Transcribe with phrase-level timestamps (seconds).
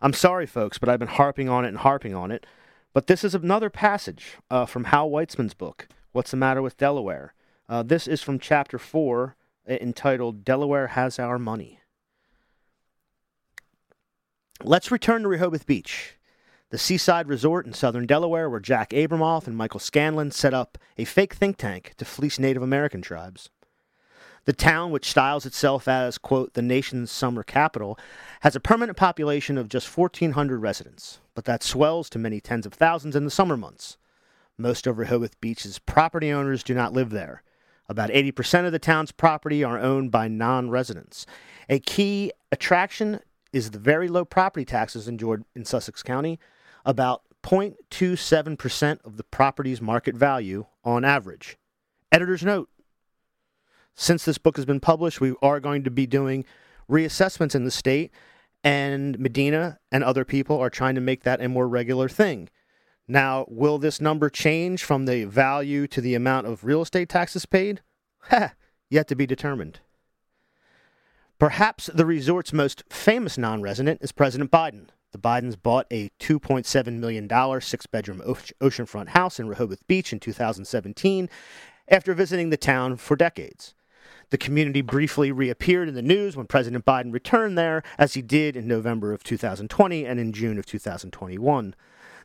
[0.00, 2.46] I'm sorry, folks, but I've been harping on it and harping on it.
[2.92, 7.34] But this is another passage uh, from Hal Weitzman's book, What's the Matter with Delaware?
[7.68, 9.36] Uh, this is from chapter 4,
[9.68, 11.80] entitled Delaware Has Our Money.
[14.62, 16.16] Let's return to Rehoboth Beach,
[16.70, 21.04] the seaside resort in southern Delaware where Jack Abramoff and Michael Scanlon set up a
[21.04, 23.50] fake think tank to fleece Native American tribes.
[24.48, 27.98] The town, which styles itself as, quote, the nation's summer capital,
[28.40, 32.72] has a permanent population of just 1,400 residents, but that swells to many tens of
[32.72, 33.98] thousands in the summer months.
[34.56, 37.42] Most of Rehoboth Beach's property owners do not live there.
[37.90, 41.26] About 80% of the town's property are owned by non residents.
[41.68, 43.20] A key attraction
[43.52, 46.38] is the very low property taxes enjoyed in Sussex County,
[46.86, 51.58] about 0.27% of the property's market value on average.
[52.10, 52.70] Editor's note
[54.00, 56.44] since this book has been published, we are going to be doing
[56.88, 58.12] reassessments in the state,
[58.62, 62.48] and Medina and other people are trying to make that a more regular thing.
[63.08, 67.44] Now, will this number change from the value to the amount of real estate taxes
[67.44, 67.82] paid?
[68.30, 68.54] Ha!
[68.88, 69.80] Yet to be determined.
[71.38, 74.88] Perhaps the resort's most famous non resident is President Biden.
[75.10, 81.28] The Bidens bought a $2.7 million six bedroom oceanfront house in Rehoboth Beach in 2017
[81.88, 83.74] after visiting the town for decades.
[84.30, 88.56] The community briefly reappeared in the news when President Biden returned there, as he did
[88.56, 91.74] in November of 2020 and in June of 2021.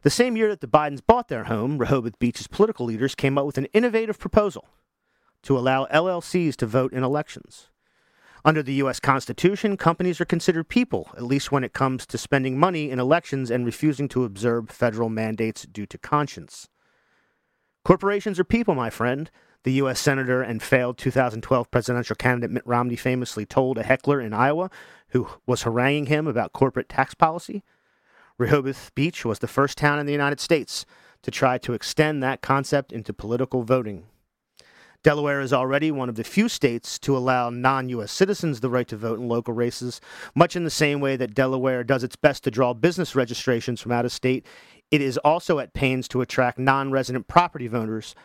[0.02, 3.46] The same year that the Bidens bought their home, Rehoboth Beach's political leaders came up
[3.46, 4.68] with an innovative proposal
[5.44, 7.70] to allow LLCs to vote in elections.
[8.46, 9.00] Under the U.S.
[9.00, 13.50] Constitution, companies are considered people, at least when it comes to spending money in elections
[13.50, 16.68] and refusing to observe federal mandates due to conscience.
[17.86, 19.32] Corporations are people, my friend.
[19.64, 20.00] The U.S.
[20.00, 24.70] Senator and failed 2012 presidential candidate Mitt Romney famously told a heckler in Iowa
[25.10, 27.64] who was haranguing him about corporate tax policy.
[28.38, 30.86] Rehoboth Beach was the first town in the United States
[31.22, 34.06] to try to extend that concept into political voting.
[35.02, 38.12] Delaware is already one of the few states to allow non U.S.
[38.12, 40.02] citizens the right to vote in local races,
[40.36, 43.92] much in the same way that Delaware does its best to draw business registrations from
[43.92, 44.46] out of state.
[44.92, 48.16] It is also at pains to attract non resident property voters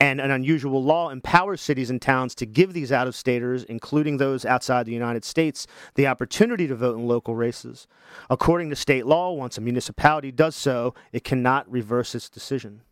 [0.00, 4.16] and an unusual law empowers cities and towns to give these out of staters, including
[4.16, 7.86] those outside the United States, the opportunity to vote in local races.
[8.28, 12.82] According to state law, once a municipality does so, it cannot reverse its decision.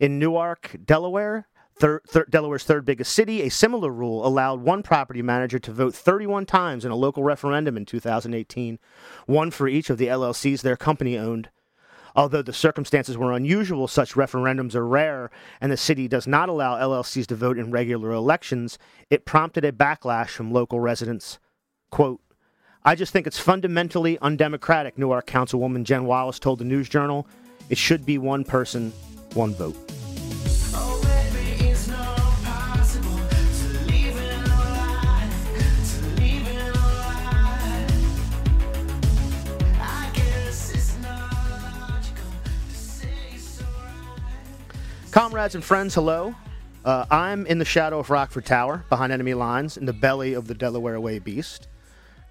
[0.00, 1.48] In Newark, Delaware,
[1.78, 5.94] thir- thir- Delaware's third biggest city, a similar rule allowed one property manager to vote
[5.94, 8.78] 31 times in a local referendum in 2018,
[9.26, 11.50] one for each of the LLCs their company owned.
[12.14, 15.30] Although the circumstances were unusual, such referendums are rare,
[15.60, 18.78] and the city does not allow LLCs to vote in regular elections,
[19.10, 21.38] it prompted a backlash from local residents.
[21.90, 22.20] Quote,
[22.84, 27.26] I just think it's fundamentally undemocratic, Newark Councilwoman Jen Wallace told the News Journal.
[27.70, 28.92] It should be one person,
[29.34, 29.76] one vote.
[45.12, 46.34] Comrades and friends, hello.
[46.86, 50.48] Uh, I'm in the shadow of Rockford Tower, behind enemy lines, in the belly of
[50.48, 51.68] the Delaware Way beast.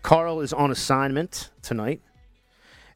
[0.01, 2.01] Carl is on assignment tonight.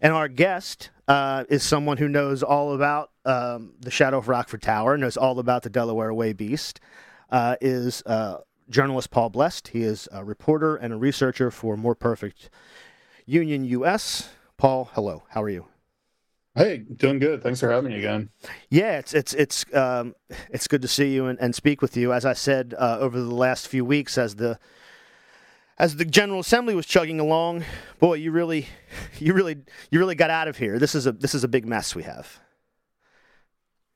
[0.02, 4.64] And our guest uh, is someone who knows all about um, the Shadow of Rockford
[4.64, 6.80] Tower, knows all about the Delaware Way Beast,
[7.30, 8.38] uh, is uh,
[8.72, 9.68] journalist Paul Blest.
[9.68, 12.50] He is a reporter and a researcher for More Perfect
[13.28, 14.30] Union US.
[14.58, 15.22] Paul, hello.
[15.30, 15.68] How are you?
[16.56, 17.44] Hey, doing good.
[17.44, 18.30] Thanks for having me again.
[18.70, 20.16] Yeah, it's it's it's um,
[20.50, 22.14] it's good to see you and, and speak with you.
[22.14, 24.58] As I said uh, over the last few weeks, as the
[25.78, 27.66] as the General Assembly was chugging along,
[28.00, 28.68] boy, you really
[29.20, 29.58] you really
[29.92, 30.80] you really got out of here.
[30.80, 32.40] This is a this is a big mess we have.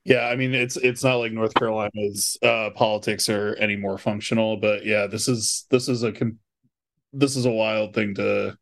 [0.03, 4.57] Yeah, I mean it's it's not like North Carolina's uh, politics are any more functional,
[4.57, 6.13] but yeah, this is this is a
[7.13, 8.57] this is a wild thing to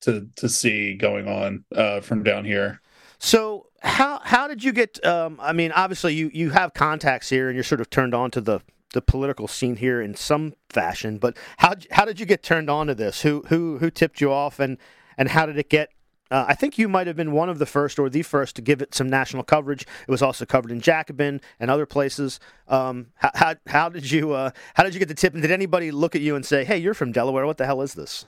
[0.00, 2.80] to to see going on uh, from down here.
[3.18, 5.04] So how how did you get?
[5.04, 8.30] Um, I mean, obviously you you have contacts here, and you're sort of turned on
[8.32, 8.60] to the
[8.94, 11.18] the political scene here in some fashion.
[11.18, 13.22] But how how did you get turned on to this?
[13.22, 14.78] Who who who tipped you off, and
[15.16, 15.90] and how did it get?
[16.30, 18.62] Uh, I think you might have been one of the first or the first to
[18.62, 19.82] give it some national coverage.
[19.82, 22.38] It was also covered in Jacobin and other places.
[22.66, 25.32] Um, how, how, how did you uh, how did you get the tip?
[25.32, 27.46] And did anybody look at you and say, "Hey, you're from Delaware.
[27.46, 28.26] What the hell is this?"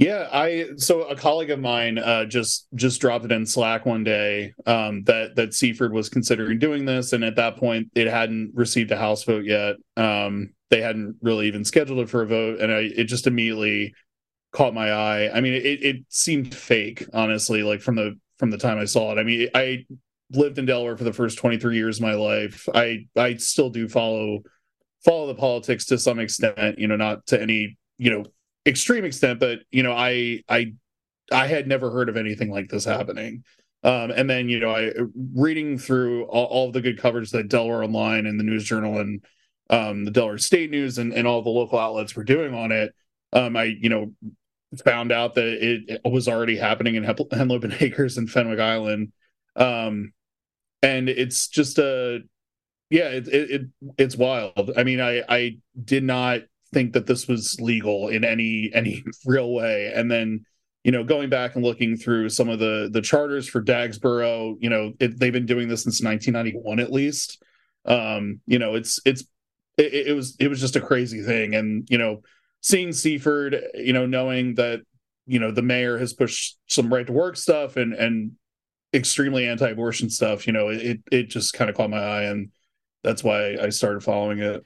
[0.00, 4.02] Yeah, I so a colleague of mine uh, just just dropped it in Slack one
[4.02, 8.52] day um, that that Seaford was considering doing this, and at that point, it hadn't
[8.54, 9.76] received a House vote yet.
[9.98, 13.92] Um, they hadn't really even scheduled it for a vote, and I, it just immediately
[14.52, 15.36] caught my eye.
[15.36, 19.12] I mean, it, it seemed fake, honestly, like from the from the time I saw
[19.12, 19.18] it.
[19.18, 19.84] I mean, I
[20.32, 22.66] lived in Delaware for the first 23 years of my life.
[22.74, 24.44] I I still do follow
[25.04, 28.24] follow the politics to some extent, you know, not to any, you know,
[28.66, 30.74] extreme extent, but you know, I I
[31.32, 33.44] I had never heard of anything like this happening.
[33.82, 34.92] Um, and then you know, I
[35.34, 39.24] reading through all, all the good coverage that Delaware Online and the News Journal and
[39.70, 42.94] um, the Delaware State News and, and all the local outlets were doing on it.
[43.32, 44.12] Um, I you know
[44.84, 49.12] found out that it, it was already happening in Henlopen Acres and Fenwick Island.
[49.56, 50.12] Um,
[50.82, 52.20] and it's just a,
[52.88, 53.62] yeah, it, it, it,
[53.98, 54.72] it's wild.
[54.76, 56.42] I mean, I, I did not
[56.72, 59.92] think that this was legal in any, any real way.
[59.94, 60.44] And then,
[60.84, 64.70] you know, going back and looking through some of the, the charters for Dagsboro, you
[64.70, 67.42] know, it, they've been doing this since 1991, at least.
[67.84, 69.24] Um, you know, it's, it's,
[69.76, 71.54] it, it was, it was just a crazy thing.
[71.54, 72.22] And, you know,
[72.60, 74.80] seeing Seaford, you know, knowing that
[75.26, 78.32] you know the mayor has pushed some right to work stuff and and
[78.92, 82.50] extremely anti-abortion stuff, you know, it it just kind of caught my eye, and
[83.02, 84.64] that's why I started following it.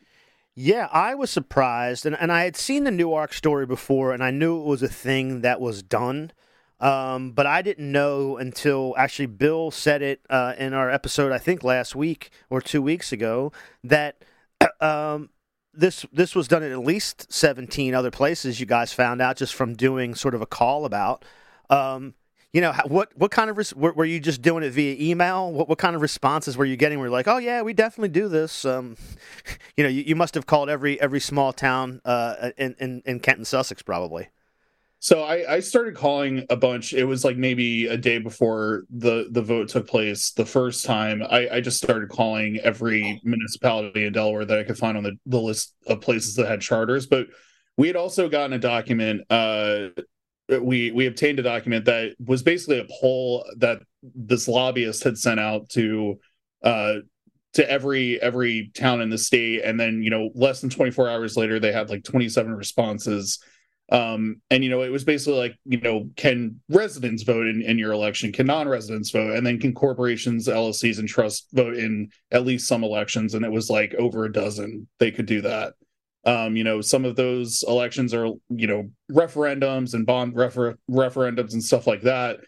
[0.57, 4.31] Yeah, I was surprised, and, and I had seen the Newark story before, and I
[4.31, 6.33] knew it was a thing that was done.
[6.81, 11.39] Um, but I didn't know until actually Bill said it uh, in our episode, I
[11.39, 13.53] think last week or two weeks ago,
[13.83, 14.23] that
[14.81, 15.31] um,
[15.73, 19.55] this this was done in at least 17 other places you guys found out just
[19.55, 21.25] from doing sort of a call about
[21.71, 22.15] um,
[22.55, 25.53] you know what what kind of res- were, were, you just doing it via email
[25.53, 28.09] what, what kind of responses were you getting were you like oh yeah we definitely
[28.09, 28.97] do this um,
[29.77, 33.21] you know you, you must have called every every small town uh, in, in, in
[33.21, 34.29] kent and sussex probably
[35.01, 36.95] so I, I started calling a bunch.
[36.95, 41.23] It was like maybe a day before the the vote took place the first time.
[41.23, 45.13] I, I just started calling every municipality in Delaware that I could find on the,
[45.27, 47.07] the list of places that had charters.
[47.07, 47.27] But
[47.77, 49.27] we had also gotten a document.
[49.29, 49.89] Uh,
[50.49, 55.41] we we obtained a document that was basically a poll that this lobbyist had sent
[55.41, 56.19] out to
[56.63, 56.97] uh,
[57.55, 61.37] to every every town in the state, and then you know less than 24 hours
[61.37, 63.39] later they had like 27 responses
[63.93, 67.79] um, and you know, it was basically like, you know, can residents vote in, in
[67.79, 68.33] your election?
[68.33, 69.37] Can non-residents vote?
[69.37, 73.35] And then can corporations, LLCs, and trusts vote in at least some elections?
[73.35, 75.75] And it was like over a dozen they could do that.
[76.27, 81.53] Um, you know, some of those elections are, you know, referendums and bond refer- referendums
[81.53, 82.39] and stuff like that.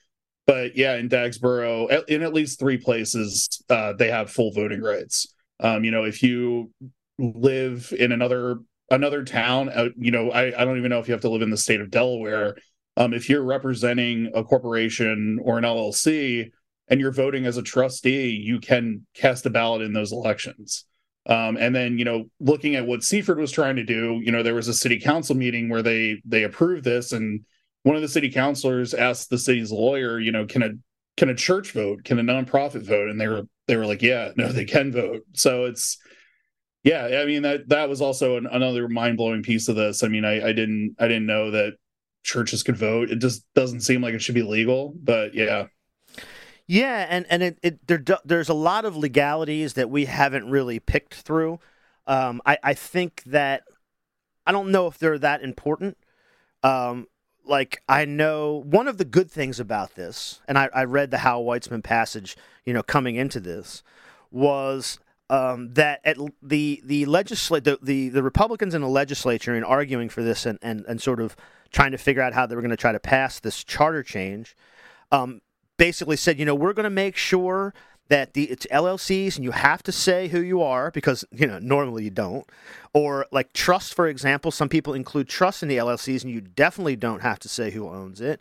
[0.47, 5.27] But yeah, in Dagsboro, in at least three places, uh, they have full voting rights.
[5.61, 6.71] Um, you know, if you
[7.19, 8.59] live in another
[8.91, 11.43] another town uh, you know I, I don't even know if you have to live
[11.43, 12.57] in the state of delaware
[12.97, 16.51] um, if you're representing a corporation or an llc
[16.89, 20.85] and you're voting as a trustee you can cast a ballot in those elections
[21.27, 24.43] um, and then you know looking at what seaford was trying to do you know
[24.43, 27.45] there was a city council meeting where they they approved this and
[27.83, 30.71] one of the city councilors asked the city's lawyer you know can a
[31.17, 34.31] can a church vote can a nonprofit vote and they were they were like yeah
[34.37, 35.99] no they can vote so it's
[36.87, 40.05] yeah, I mean that that was also an, another mind blowing piece of this.
[40.05, 41.73] I mean, I, I didn't I didn't know that
[42.23, 43.11] churches could vote.
[43.11, 45.67] It just doesn't seem like it should be legal, but yeah.
[46.67, 50.81] Yeah, and and it, it there there's a lot of legalities that we haven't really
[50.81, 51.61] picked through.
[52.07, 53.63] Um, I I think that
[54.47, 55.97] I don't know if they're that important.
[56.63, 57.07] Um,
[57.45, 61.19] like I know one of the good things about this, and I, I read the
[61.19, 63.85] Hal Weitzman passage, you know, coming into this,
[64.31, 64.99] was
[65.31, 70.09] um, that at the the legislate the, the, the Republicans in the legislature in arguing
[70.09, 71.37] for this and, and, and sort of
[71.71, 74.57] trying to figure out how they were going to try to pass this charter change,
[75.11, 75.41] um,
[75.77, 77.75] basically said, you know, we're going to make sure
[78.09, 81.59] that the it's LLCs and you have to say who you are because you know
[81.59, 82.47] normally you don't,
[82.93, 86.97] or like trust for example, some people include trust in the LLCs and you definitely
[86.97, 88.41] don't have to say who owns it.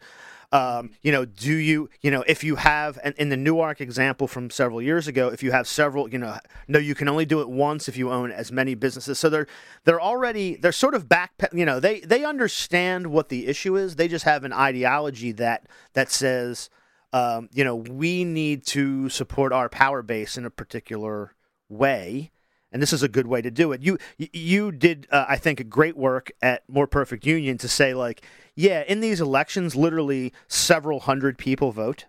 [0.52, 4.26] Um, you know, do you, you know, if you have, and in the Newark example
[4.26, 6.38] from several years ago, if you have several, you know,
[6.70, 9.20] no, you can only do it once if you own as many businesses.
[9.20, 9.48] So they're
[9.84, 13.96] they're already they're sort of back, you know, they they understand what the issue is.
[13.96, 16.70] They just have an ideology that that says,
[17.16, 21.34] um, you know, we need to support our power base in a particular
[21.70, 22.32] way
[22.76, 23.82] and this is a good way to do it.
[23.82, 27.94] You you did, uh, I think, a great work at More Perfect Union to say
[27.94, 32.04] like, yeah, in these elections, literally several hundred people vote.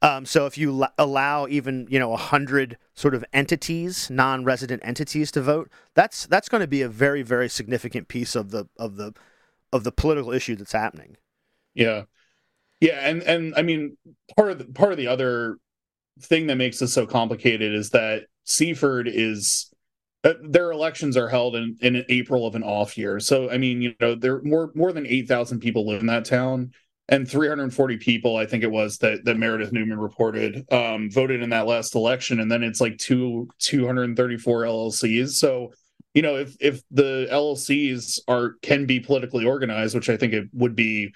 [0.00, 4.80] Um, so if you l- allow even you know a hundred sort of entities, non-resident
[4.82, 8.66] entities, to vote, that's that's going to be a very very significant piece of the
[8.78, 9.12] of the
[9.70, 11.18] of the political issue that's happening.
[11.74, 12.04] Yeah,
[12.80, 13.96] yeah, and and I mean
[14.36, 15.58] part of the, part of the other
[16.20, 19.72] thing that makes this so complicated is that Seaford is
[20.22, 23.20] uh, their elections are held in, in April of an off year.
[23.20, 26.24] So I mean, you know, there more more than eight thousand people live in that
[26.24, 26.72] town,
[27.08, 31.50] and 340 people, I think it was that that Meredith Newman reported, um, voted in
[31.50, 35.30] that last election, and then it's like two 234 LLCs.
[35.30, 35.72] So
[36.14, 40.48] you know, if if the LLCs are can be politically organized, which I think it
[40.52, 41.12] would be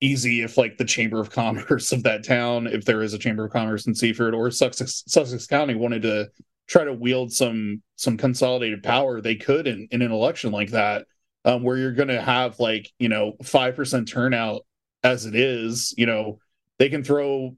[0.00, 3.44] easy if like the chamber of commerce of that town if there is a chamber
[3.44, 6.28] of commerce in seaford or sussex, sussex county wanted to
[6.66, 11.06] try to wield some some consolidated power they could in, in an election like that
[11.44, 14.64] um, where you're going to have like you know 5% turnout
[15.02, 16.38] as it is you know
[16.78, 17.56] they can throw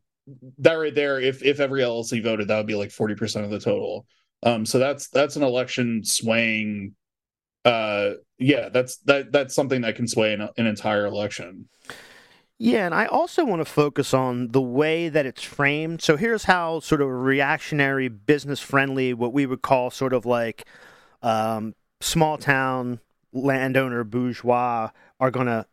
[0.59, 1.21] that right there.
[1.21, 4.07] If if every llc voted that would be like 40% of the total.
[4.43, 6.95] Um, so that's that's an election swaying
[7.65, 11.69] uh yeah that's that that's something that can sway an, an entire election
[12.59, 16.03] yeah, and I also want to focus on the way that it's framed.
[16.03, 20.67] So here's how sort of reactionary, business friendly, what we would call sort of like
[21.23, 23.01] um, small town
[23.33, 25.67] landowner bourgeois are going to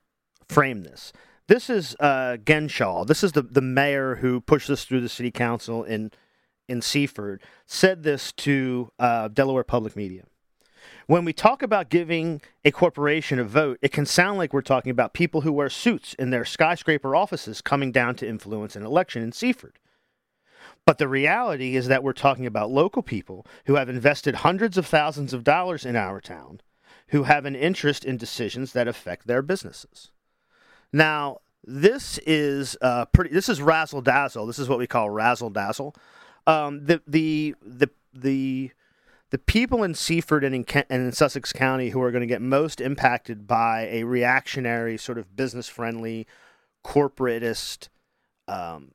[0.48, 1.14] frame this.
[1.48, 3.06] This is uh, Genshaw.
[3.06, 6.12] This is the, the mayor who pushed this through the city council in
[6.68, 7.42] in Seaford.
[7.66, 10.26] Said this to uh, Delaware Public Media
[11.10, 14.92] when we talk about giving a corporation a vote, it can sound like we're talking
[14.92, 19.24] about people who wear suits in their skyscraper offices coming down to influence an election
[19.24, 19.80] in Seaford.
[20.86, 24.86] But the reality is that we're talking about local people who have invested hundreds of
[24.86, 26.62] thousands of dollars in our town,
[27.08, 30.12] who have an interest in decisions that affect their businesses.
[30.94, 33.32] Now, this is uh, pretty.
[33.32, 34.46] This is razzle dazzle.
[34.46, 35.96] This is what we call razzle dazzle.
[36.46, 38.72] Um, the the the the
[39.32, 42.28] the people in Seaford and in, Kent, and in Sussex County who are going to
[42.28, 46.26] get most impacted by a reactionary, sort of business friendly,
[46.84, 47.90] corporatist
[48.48, 48.92] um,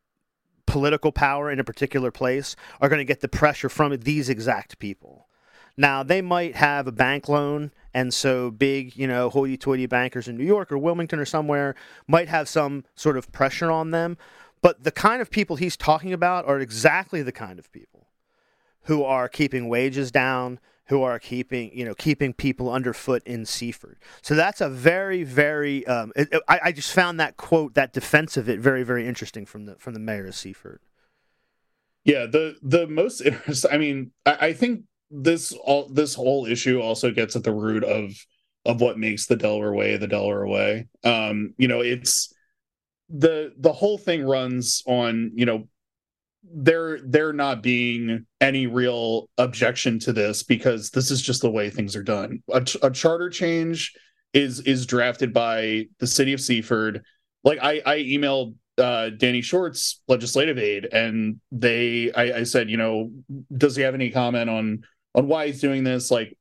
[0.66, 4.78] political power in a particular place are going to get the pressure from these exact
[4.78, 5.28] people.
[5.76, 10.28] Now, they might have a bank loan, and so big, you know, hoity toity bankers
[10.28, 11.74] in New York or Wilmington or somewhere
[12.06, 14.16] might have some sort of pressure on them.
[14.62, 17.93] But the kind of people he's talking about are exactly the kind of people
[18.84, 23.98] who are keeping wages down, who are keeping you know keeping people underfoot in Seaford.
[24.22, 28.36] So that's a very very um, it, I, I, just found that quote that defense
[28.36, 30.80] of it very very interesting from the from the mayor of Seaford.
[32.04, 33.70] Yeah, the the most interesting.
[33.72, 37.84] I mean, I, I think this all this whole issue also gets at the root
[37.84, 38.12] of
[38.66, 40.88] of what makes the Delaware way the Delaware way.
[41.02, 42.32] Um, you know, it's
[43.08, 45.68] the the whole thing runs on you know
[46.52, 51.70] there there not being any real objection to this because this is just the way
[51.70, 52.42] things are done.
[52.52, 53.92] A, a charter change
[54.32, 57.02] is is drafted by the city of Seaford.
[57.42, 62.76] Like I I emailed uh, Danny Short's legislative aide, and they I, I said, you
[62.76, 63.10] know,
[63.56, 64.82] does he have any comment on
[65.14, 66.10] on why he's doing this?
[66.10, 66.36] Like,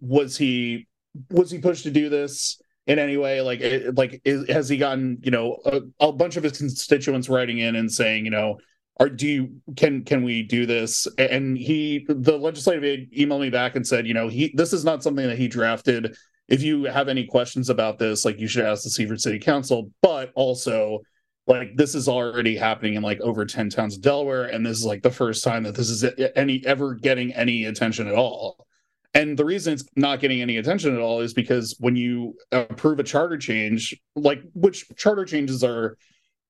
[0.00, 0.86] was he
[1.30, 2.60] was he pushed to do this?
[2.86, 6.36] in any way like it, like is, has he gotten you know a, a bunch
[6.36, 8.58] of his constituents writing in and saying you know
[8.98, 11.06] are do you can can we do this?
[11.18, 14.84] And he the legislative aide emailed me back and said you know he this is
[14.84, 16.16] not something that he drafted.
[16.48, 19.90] If you have any questions about this like you should ask the seaford city council.
[20.00, 21.00] But also
[21.46, 24.84] like this is already happening in like over 10 towns of delaware and this is
[24.84, 28.66] like the first time that this is any ever getting any attention at all.
[29.14, 32.98] And the reason it's not getting any attention at all is because when you approve
[32.98, 35.98] a charter change like which charter changes are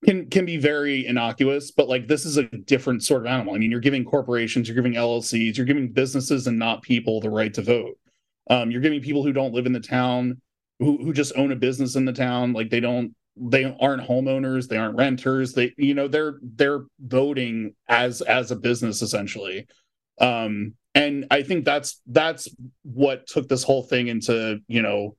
[0.04, 3.54] can can be very innocuous, but like this is a different sort of animal.
[3.54, 7.30] I mean, you're giving corporations, you're giving LLCs, you're giving businesses and not people the
[7.30, 7.98] right to vote.
[8.48, 10.40] Um, you're giving people who don't live in the town,
[10.78, 14.68] who who just own a business in the town, like they don't they aren't homeowners,
[14.68, 19.66] they aren't renters, they you know they're they're voting as as a business essentially.
[20.20, 22.48] Um, and I think that's that's
[22.82, 25.16] what took this whole thing into you know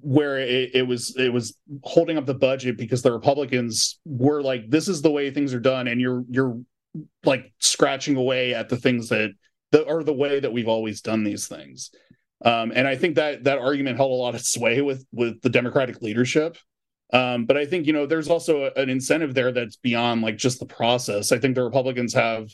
[0.00, 4.68] where it, it, was it was holding up the budget because the Republicans were like,
[4.68, 6.60] "This is the way things are done," and you're you're
[7.24, 9.30] like scratching away at the things that
[9.72, 11.90] that are the way that we've always done these things.
[12.44, 15.50] Um, and I think that that argument held a lot of sway with with the
[15.50, 16.56] Democratic leadership.
[17.12, 20.60] Um, but I think you know there's also an incentive there that's beyond like just
[20.60, 21.32] the process.
[21.32, 22.48] I think the Republicans have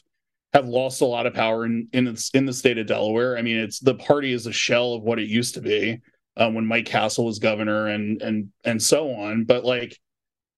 [0.52, 3.38] have lost a lot of power in in in the state of Delaware.
[3.38, 6.00] I mean, it's the party is a shell of what it used to be
[6.36, 9.44] uh, when Mike Castle was governor and and and so on.
[9.44, 9.98] But like,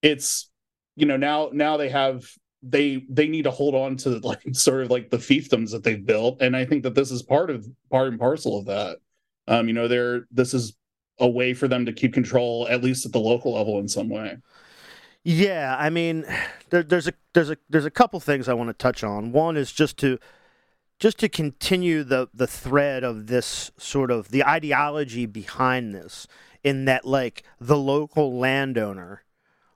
[0.03, 0.51] it's
[0.97, 2.25] you know now now they have
[2.63, 6.05] they they need to hold on to like sort of like the fiefdoms that they've
[6.05, 8.99] built, and I think that this is part of part and parcel of that.
[9.47, 10.77] Um, you know, they're this is
[11.21, 14.09] a way for them to keep control at least at the local level in some
[14.09, 14.37] way.
[15.23, 16.27] Yeah, I mean,
[16.71, 19.33] there, there's a there's a there's a couple things I want to touch on.
[19.33, 20.19] One is just to
[20.99, 26.27] just to continue the the thread of this sort of the ideology behind this,
[26.63, 29.23] in that like the local landowner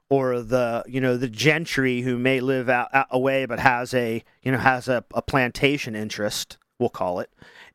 [0.09, 4.23] or the you know the gentry who may live out, out away but has a
[4.41, 7.29] you know has a, a plantation interest we'll call it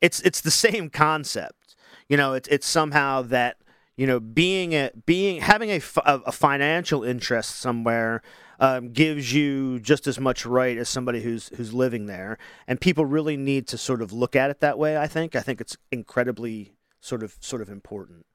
[0.05, 1.75] it's it's the same concept.
[2.09, 3.57] You know it's it's somehow that
[3.97, 8.21] you know being a being having a, a financial interest somewhere
[8.61, 12.39] um, gives you just as much right as somebody who's who's living there.
[12.67, 15.37] And people really need to sort of look at it that way i think.
[15.37, 18.27] I think it's incredibly sort of sort of important.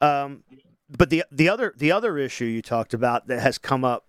[0.00, 0.44] Um,
[0.88, 4.06] but the the other the other issue you talked about that has come up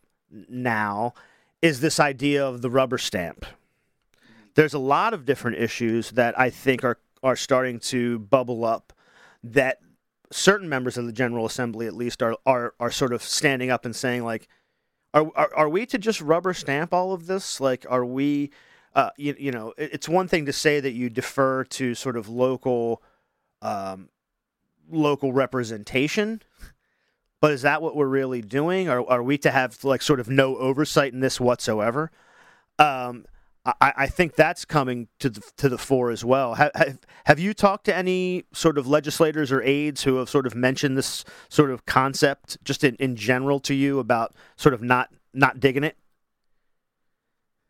[0.49, 1.13] now
[1.61, 3.45] is this idea of the rubber stamp.
[4.55, 8.93] There's a lot of different issues that I think are are starting to bubble up
[9.43, 9.79] that
[10.31, 13.85] certain members of the General Assembly at least are are, are sort of standing up
[13.85, 14.47] and saying like
[15.17, 18.51] are, are are we to just rubber stamp all of this like are we
[18.95, 22.27] uh, you, you know it's one thing to say that you defer to sort of
[22.27, 23.01] local
[23.61, 24.09] um,
[24.89, 26.41] local representation.
[27.39, 28.89] But is that what we're really doing?
[28.89, 32.11] Or are we to have like sort of no oversight in this whatsoever?
[32.79, 33.25] Um,
[33.81, 36.55] I, I, think that's coming to the to the fore as well.
[36.55, 40.47] Have, have, have you talked to any sort of legislators or aides who have sort
[40.47, 44.81] of mentioned this sort of concept just in, in general to you about sort of
[44.81, 45.97] not not digging it?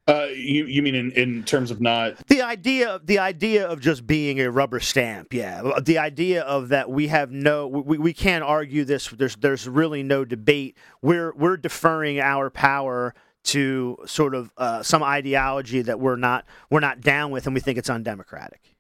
[0.08, 4.08] Uh, you you mean in, in terms of not the idea the idea of just
[4.08, 8.42] being a rubber stamp yeah the idea of that we have no we, we can't
[8.42, 13.14] argue this there's there's really no debate we're we're deferring our power
[13.48, 17.62] to sort of uh, some ideology that we're not we're not down with and we
[17.62, 18.76] think it's undemocratic.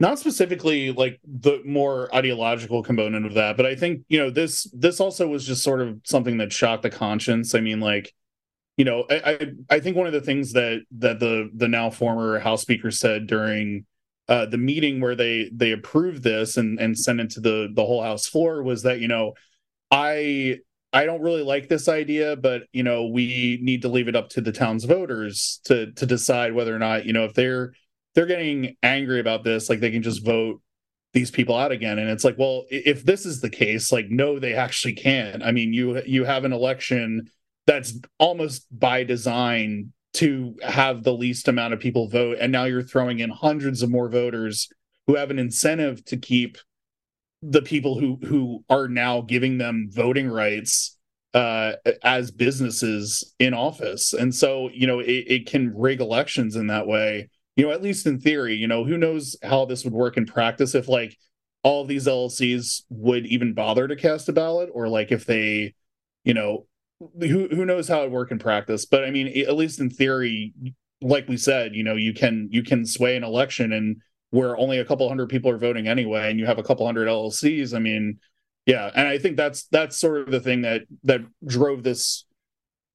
[0.00, 4.64] Not specifically like the more ideological component of that but i think you know this
[4.72, 7.54] this also was just sort of something that shocked the conscience.
[7.54, 8.12] I mean like
[8.76, 12.38] you know, I, I think one of the things that that the the now former
[12.38, 13.84] House Speaker said during
[14.28, 17.84] uh, the meeting where they they approved this and and sent it to the the
[17.84, 19.34] whole House floor was that you know
[19.90, 20.60] I
[20.92, 24.28] I don't really like this idea, but you know we need to leave it up
[24.30, 27.72] to the town's voters to to decide whether or not you know if they're
[28.14, 30.60] they're getting angry about this, like they can just vote
[31.14, 31.98] these people out again.
[31.98, 35.52] And it's like well if this is the case like no they actually can i
[35.52, 37.30] mean you you have an election
[37.66, 42.38] that's almost by design to have the least amount of people vote.
[42.40, 44.68] And now you're throwing in hundreds of more voters
[45.06, 46.58] who have an incentive to keep
[47.42, 50.96] the people who who are now giving them voting rights
[51.34, 51.72] uh,
[52.04, 54.12] as businesses in office.
[54.12, 57.82] And so you know it, it can rig elections in that way you know at
[57.82, 61.16] least in theory you know who knows how this would work in practice if like
[61.62, 65.74] all these llcs would even bother to cast a ballot or like if they
[66.24, 66.66] you know
[67.20, 68.86] who who knows how it would work in practice.
[68.86, 70.52] But i mean at least in theory
[71.00, 73.96] like we said you know you can you can sway an election and
[74.32, 77.06] where only a couple hundred people are voting anyway and you have a couple hundred
[77.08, 78.18] llcs i mean
[78.66, 82.24] yeah and i think that's that's sort of the thing that that drove this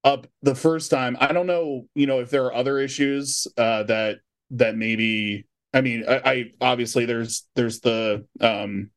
[0.03, 1.17] up the first time.
[1.19, 4.17] I don't know you know if there are other issues uh that
[4.51, 8.91] that maybe i mean i, I obviously there's there's the um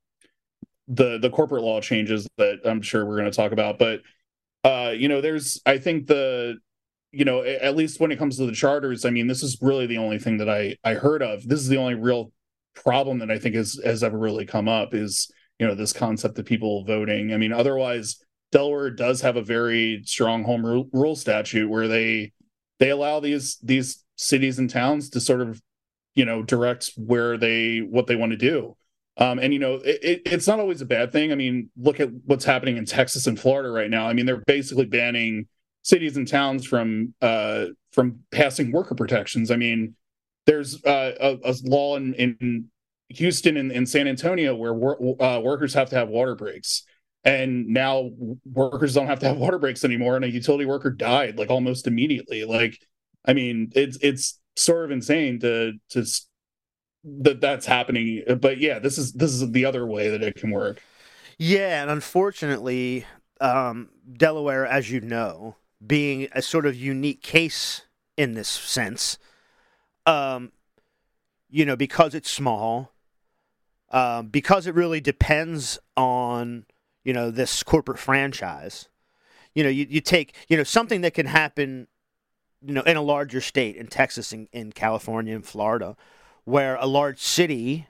[0.86, 4.02] the the corporate law changes that i'm sure we're going to talk about but
[4.64, 6.58] uh, you know, there's I think the
[7.12, 9.86] you know, at least when it comes to the charters, I mean, this is really
[9.86, 11.46] the only thing that I I heard of.
[11.46, 12.32] This is the only real
[12.74, 16.38] problem that I think has has ever really come up is you know this concept
[16.38, 17.32] of people voting.
[17.32, 22.32] I mean, otherwise Delaware does have a very strong home rule, statute where they
[22.78, 25.60] they allow these these cities and towns to sort of
[26.14, 28.76] you know direct where they what they want to do
[29.20, 31.30] um, and you know, it, it, it's not always a bad thing.
[31.30, 34.08] I mean, look at what's happening in Texas and Florida right now.
[34.08, 35.46] I mean, they're basically banning
[35.82, 39.50] cities and towns from uh, from passing worker protections.
[39.50, 39.94] I mean,
[40.46, 42.66] there's uh, a, a, law in, in
[43.10, 46.84] Houston and, in San Antonio where wor- uh, workers have to have water breaks,
[47.24, 48.10] and now
[48.44, 50.16] workers don't have to have water breaks anymore.
[50.16, 52.44] And a utility worker died like almost immediately.
[52.44, 52.78] Like,
[53.24, 56.04] I mean, it's it's sort of insane to to
[57.04, 60.50] that that's happening but yeah this is this is the other way that it can
[60.50, 60.82] work
[61.38, 63.06] yeah and unfortunately
[63.40, 63.88] um,
[64.18, 67.82] delaware as you know being a sort of unique case
[68.16, 69.18] in this sense
[70.06, 70.52] um,
[71.48, 72.92] you know because it's small
[73.90, 76.64] um, because it really depends on
[77.04, 78.88] you know this corporate franchise
[79.54, 81.88] you know you, you take you know something that can happen
[82.62, 85.96] you know in a larger state in texas in, in california in florida
[86.44, 87.86] where a large city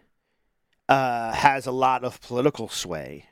[0.91, 3.27] uh, has a lot of political sway.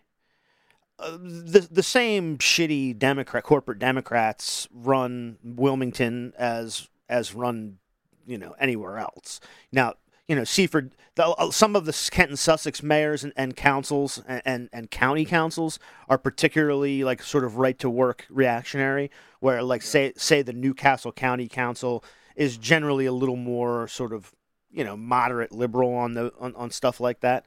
[0.99, 7.79] Uh, the the same shitty Democrat corporate Democrats run Wilmington as as run
[8.27, 9.41] you know anywhere else.
[9.71, 9.95] Now
[10.27, 14.23] you know Seaford, the, uh, some of the Kent and Sussex mayors and, and councils
[14.27, 19.63] and, and, and county councils are particularly like sort of right to work reactionary, where
[19.63, 24.35] like say say the New Castle County Council is generally a little more sort of
[24.71, 27.47] you know moderate liberal on the on, on stuff like that,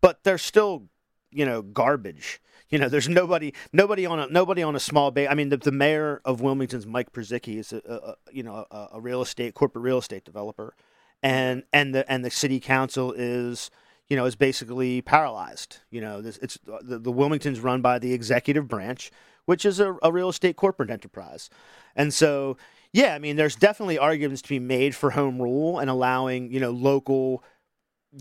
[0.00, 0.84] but they're still
[1.30, 2.40] you know garbage.
[2.70, 5.26] You know, there's nobody nobody on a nobody on a small bay.
[5.26, 8.88] I mean, the, the mayor of Wilmington's Mike Purzycki is a, a you know a,
[8.94, 10.74] a real estate corporate real estate developer,
[11.22, 13.70] and and the and the city council is
[14.08, 15.78] you know is basically paralyzed.
[15.90, 19.10] You know, this, it's uh, the, the Wilmington's run by the executive branch,
[19.46, 21.50] which is a, a real estate corporate enterprise,
[21.96, 22.56] and so
[22.92, 26.60] yeah, I mean, there's definitely arguments to be made for home rule and allowing you
[26.60, 27.42] know local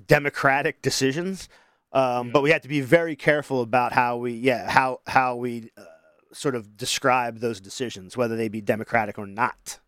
[0.08, 1.50] democratic decisions.
[1.91, 2.34] Um, yeah.
[2.34, 5.84] But we have to be very careful about how we, yeah, how how we uh,
[6.34, 9.80] sort of describe those decisions, whether they be democratic or not.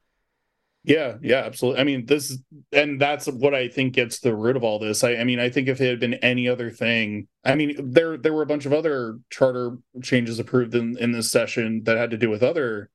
[0.83, 1.79] Yeah, yeah, absolutely.
[1.79, 2.39] I mean, this
[2.71, 5.03] and that's what I think gets the root of all this.
[5.03, 8.17] I, I, mean, I think if it had been any other thing, I mean, there
[8.17, 12.09] there were a bunch of other charter changes approved in in this session that had
[12.11, 12.89] to do with other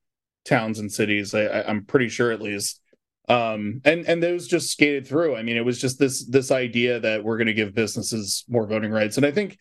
[0.44, 1.32] towns and cities.
[1.32, 2.80] I, I'm pretty sure, at least
[3.28, 7.00] um and and those just skated through i mean it was just this this idea
[7.00, 9.58] that we're going to give businesses more voting rights and i think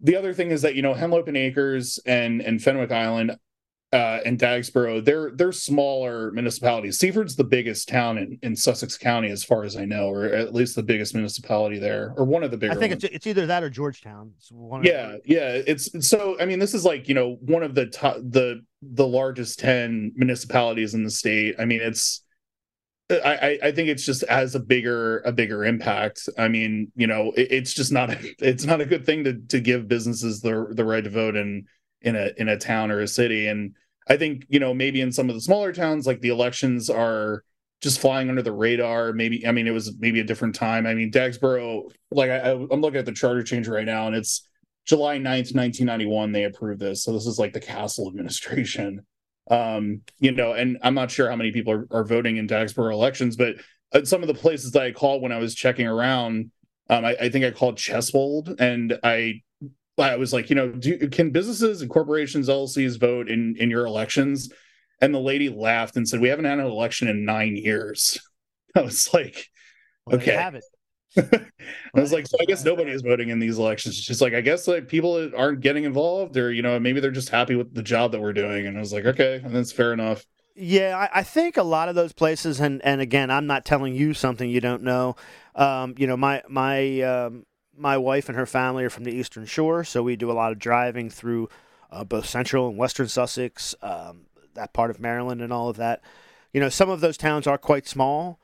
[0.00, 3.36] the other thing is that you know henlopen acres and and fenwick island
[3.92, 6.98] uh, and Dagsboro, they're they're smaller municipalities.
[6.98, 10.54] Seaford's the biggest town in, in Sussex County, as far as I know, or at
[10.54, 12.72] least the biggest municipality there, or one of the bigger.
[12.72, 13.04] I think ones.
[13.04, 14.32] it's, it's either that or Georgetown.
[14.82, 15.60] yeah, yeah.
[15.66, 16.36] It's so.
[16.40, 20.12] I mean, this is like you know one of the top, the the largest ten
[20.14, 21.56] municipalities in the state.
[21.58, 22.24] I mean, it's
[23.12, 26.28] I, I think it's just as a bigger a bigger impact.
[26.38, 29.60] I mean, you know, it, it's just not it's not a good thing to to
[29.60, 31.66] give businesses the the right to vote in
[32.00, 33.46] in a in a town or a city.
[33.48, 33.74] And
[34.08, 37.44] I think you know maybe in some of the smaller towns, like the elections are
[37.80, 39.12] just flying under the radar.
[39.12, 40.86] Maybe I mean it was maybe a different time.
[40.86, 44.48] I mean Dagsboro, like I, I'm looking at the charter change right now, and it's
[44.84, 46.32] July 9th, 1991.
[46.32, 49.04] They approved this, so this is like the Castle administration
[49.50, 52.92] um, you know, and I'm not sure how many people are, are voting in Dagsboro
[52.92, 53.56] elections, but
[54.04, 56.50] some of the places that I called when I was checking around,
[56.88, 59.42] um, I, I, think I called Cheswold, and I
[59.98, 63.86] I was like, you know, do, can businesses and corporations, LLCs vote in in your
[63.86, 64.50] elections?
[65.00, 68.20] And the lady laughed and said, "We haven't had an election in nine years."
[68.74, 69.48] I was like,
[70.06, 70.64] well, "Okay, have it."
[71.16, 74.00] I was like, so I guess nobody is voting in these elections.
[74.00, 77.28] Just like I guess like people aren't getting involved, or you know, maybe they're just
[77.28, 78.66] happy with the job that we're doing.
[78.66, 80.26] And I was like, okay, and that's fair enough.
[80.54, 83.94] Yeah, I, I think a lot of those places, and and again, I'm not telling
[83.94, 85.16] you something you don't know.
[85.54, 87.46] Um, you know, my my um,
[87.76, 90.52] my wife and her family are from the Eastern Shore, so we do a lot
[90.52, 91.48] of driving through
[91.90, 96.02] uh, both Central and Western Sussex, um, that part of Maryland, and all of that.
[96.52, 98.38] You know, some of those towns are quite small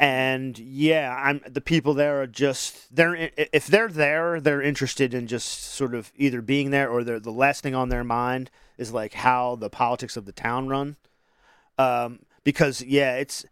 [0.00, 5.26] and yeah i'm the people there are just they're if they're there they're interested in
[5.26, 9.14] just sort of either being there or the last thing on their mind is like
[9.14, 10.96] how the politics of the town run.
[11.78, 13.44] Um, because yeah it's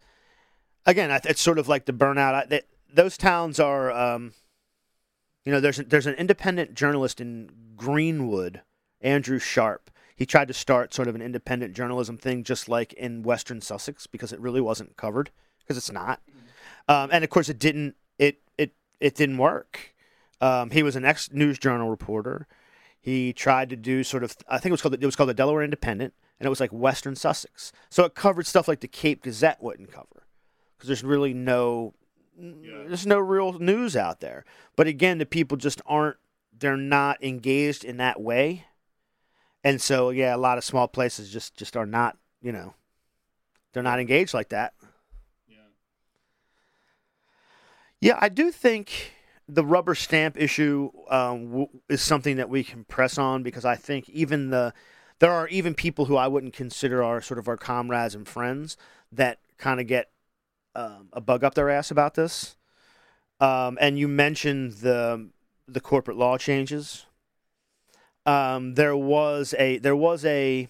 [0.85, 2.51] again it's sort of like the burnout.
[2.51, 2.61] I,
[2.93, 4.33] those towns are um,
[5.43, 8.61] you know there's there's an independent journalist in greenwood
[9.01, 9.89] andrew sharp.
[10.15, 14.07] He tried to start sort of an independent journalism thing just like in western sussex
[14.07, 16.21] because it really wasn't covered because it's not.
[16.87, 17.95] Um, and of course, it didn't.
[18.17, 19.93] It it it didn't work.
[20.41, 22.47] Um, he was an ex News Journal reporter.
[22.99, 24.35] He tried to do sort of.
[24.47, 24.93] I think it was called.
[24.93, 27.71] It was called the Delaware Independent, and it was like Western Sussex.
[27.89, 30.27] So it covered stuff like the Cape Gazette wouldn't cover,
[30.77, 31.93] because there's really no.
[32.37, 32.85] Yeah.
[32.87, 34.43] There's no real news out there.
[34.75, 36.17] But again, the people just aren't.
[36.57, 38.65] They're not engaged in that way,
[39.63, 42.17] and so yeah, a lot of small places just just are not.
[42.41, 42.73] You know,
[43.71, 44.73] they're not engaged like that.
[48.03, 49.13] Yeah, I do think
[49.47, 53.77] the rubber stamp issue um, w- is something that we can press on because I
[53.77, 54.73] think even the
[55.19, 58.75] there are even people who I wouldn't consider our sort of our comrades and friends
[59.13, 60.09] that kind of get
[60.75, 62.57] um, a bug up their ass about this.
[63.39, 65.29] Um, and you mentioned the
[65.65, 67.05] the corporate law changes.
[68.25, 70.67] Um, there was a there was a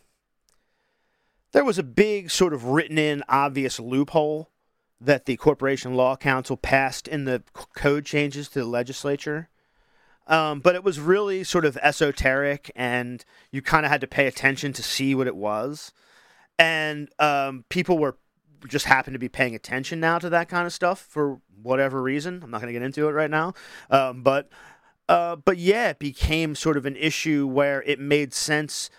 [1.52, 4.52] there was a big sort of written in obvious loophole
[5.00, 7.44] that the Corporation Law Council passed in the
[7.76, 9.50] code changes to the legislature.
[10.26, 14.26] Um, but it was really sort of esoteric, and you kind of had to pay
[14.26, 15.92] attention to see what it was.
[16.58, 18.18] And um, people were
[18.68, 22.42] just happened to be paying attention now to that kind of stuff for whatever reason.
[22.44, 23.54] I'm not going to get into it right now,
[23.90, 24.50] um, but
[25.10, 28.90] uh, but yeah, it became sort of an issue where it made sense.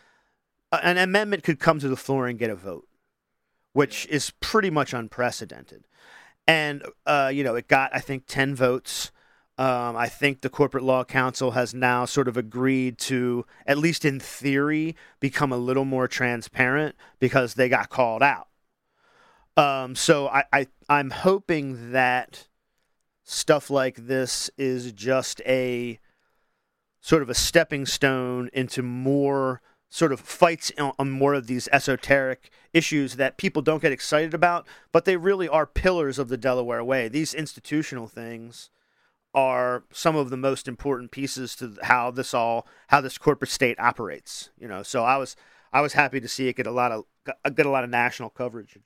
[0.71, 2.87] An amendment could come to the floor and get a vote,
[3.75, 5.85] which is pretty much unprecedented.
[6.47, 9.11] and uh, you know it got I think ten votes.
[9.57, 14.05] Um, I think the Corporate Law Council has now sort of agreed to, at least
[14.05, 18.49] in theory, become a little more transparent because they got called out.
[19.57, 22.49] Um, so I, I I'm hoping that
[23.23, 26.01] stuff like this is just a
[27.01, 29.63] sort of a stepping stone into more
[29.95, 34.67] sort of fights on more of these esoteric issues that people don't get excited about,
[34.91, 37.07] but they really are pillars of the Delaware way.
[37.07, 38.71] These institutional things
[39.35, 43.79] are some of the most important pieces to how this all how this corporate state
[43.79, 44.51] operates.
[44.59, 45.37] You know, so I was
[45.73, 47.05] I was happy to see it get a lot of
[47.55, 48.77] get a lot of national coverage.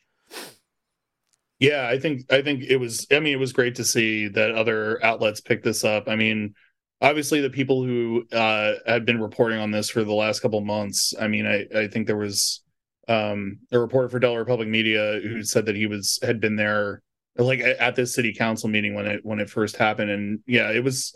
[1.58, 3.06] Yeah, I think I think it was.
[3.10, 6.06] I mean, it was great to see that other outlets pick this up.
[6.06, 6.54] I mean,
[7.00, 11.14] obviously the people who uh, had been reporting on this for the last couple months.
[11.18, 12.62] I mean, I, I think there was
[13.08, 17.02] um, a reporter for Delaware Public Media who said that he was had been there
[17.36, 20.82] like at this city council meeting when it when it first happened, and yeah, it
[20.82, 21.14] was.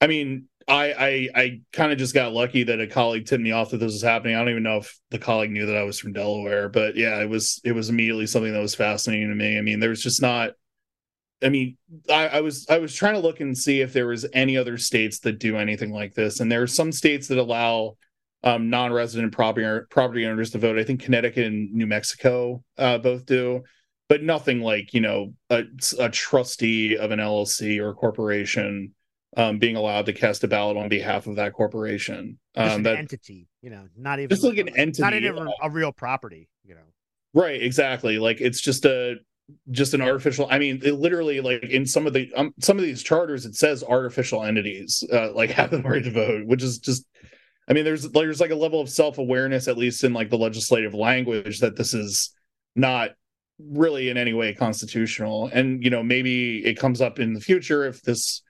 [0.00, 3.52] I mean, I I, I kind of just got lucky that a colleague tipped me
[3.52, 4.34] off that this was happening.
[4.34, 7.20] I don't even know if the colleague knew that I was from Delaware, but yeah,
[7.20, 9.58] it was it was immediately something that was fascinating to me.
[9.58, 10.52] I mean, there was just not
[11.42, 11.76] I mean,
[12.08, 14.78] I, I, was I was trying to look and see if there was any other
[14.78, 17.96] states that do anything like this, and there are some states that allow
[18.44, 20.78] um, non-resident property property owners to vote.
[20.78, 23.62] I think Connecticut and New Mexico uh, both do,
[24.08, 25.64] but nothing like you know a,
[25.98, 28.94] a trustee of an LLC or corporation
[29.36, 32.38] um, being allowed to cast a ballot on behalf of that corporation.
[32.54, 35.70] Um, an that, entity, you know, not even just like an entity, not even a
[35.70, 36.80] real property, you know.
[37.34, 38.18] Right, exactly.
[38.18, 39.16] Like it's just a
[39.70, 42.84] just an artificial i mean it literally like in some of the um, some of
[42.84, 46.78] these charters it says artificial entities uh, like have the right to vote which is
[46.78, 47.04] just
[47.68, 50.94] i mean there's there's like a level of self-awareness at least in like the legislative
[50.94, 52.34] language that this is
[52.74, 53.10] not
[53.58, 55.50] really in any way constitutional.
[55.52, 58.42] And you know maybe it comes up in the future if this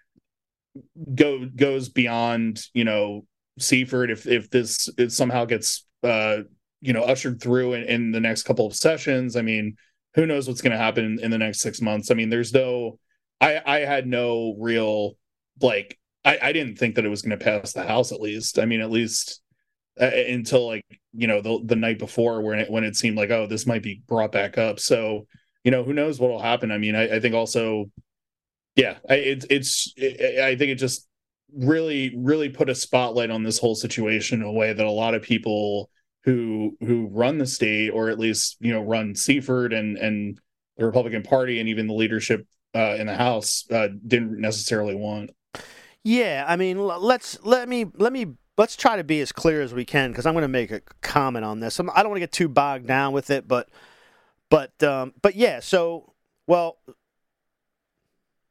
[1.15, 3.27] go goes beyond you know
[3.59, 6.39] seaford if if this it somehow gets uh
[6.81, 9.37] you know ushered through in, in the next couple of sessions.
[9.37, 9.77] I mean
[10.15, 12.11] who knows what's going to happen in the next six months?
[12.11, 12.99] I mean, there's no,
[13.41, 15.15] I, I had no real,
[15.61, 18.59] like, I, I didn't think that it was going to pass the House at least.
[18.59, 19.41] I mean, at least
[20.01, 23.31] uh, until like, you know, the, the night before when it, when it seemed like,
[23.31, 24.79] oh, this might be brought back up.
[24.79, 25.27] So,
[25.65, 26.71] you know, who knows what will happen?
[26.71, 27.91] I mean, I, I think also,
[28.77, 31.09] yeah, I, it, it's, it, I think it just
[31.55, 35.15] really, really put a spotlight on this whole situation in a way that a lot
[35.15, 35.91] of people,
[36.25, 40.39] who who run the state or at least you know run Seaford and and
[40.77, 45.31] the Republican Party and even the leadership uh, in the House uh, didn't necessarily want.
[46.05, 48.27] Yeah, I mean, let's let me let me
[48.59, 50.81] let's try to be as clear as we can because I'm going to make a
[51.01, 51.79] comment on this.
[51.79, 53.69] I'm, I do not want to get too bogged down with it, but
[54.51, 55.61] but um, but yeah.
[55.61, 56.15] So
[56.47, 56.79] well,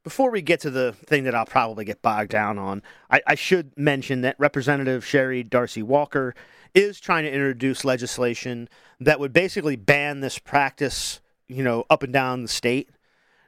[0.04, 3.36] before we get to the thing that I'll probably get bogged down on, I, I
[3.36, 6.34] should mention that Representative Sherry Dorsey Walker
[6.74, 12.14] is trying to introduce legislation that would basically ban this practice, you know, up and
[12.14, 12.90] down the state.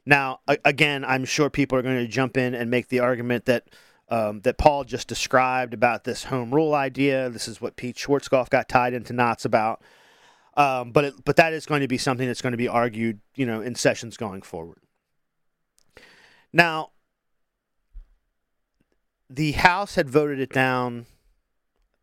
[0.06, 3.70] Now, again, I'm sure people are going to jump in and make the argument that
[4.10, 7.30] um, that Paul just described about this home rule idea.
[7.30, 9.82] This is what Pete Schwartzkopf got tied into knots about.
[10.56, 13.22] Um, but it, but that is going to be something that's going to be argued,
[13.36, 14.80] you know, in sessions going forward.
[16.52, 16.92] Now,
[19.30, 21.08] the House had voted it down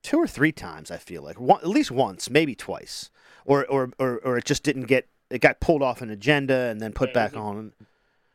[0.03, 0.91] two or three times.
[0.91, 3.11] I feel like One, at least once, maybe twice,
[3.45, 6.81] or, or or or it just didn't get it got pulled off an agenda and
[6.81, 7.73] then put yeah, back on.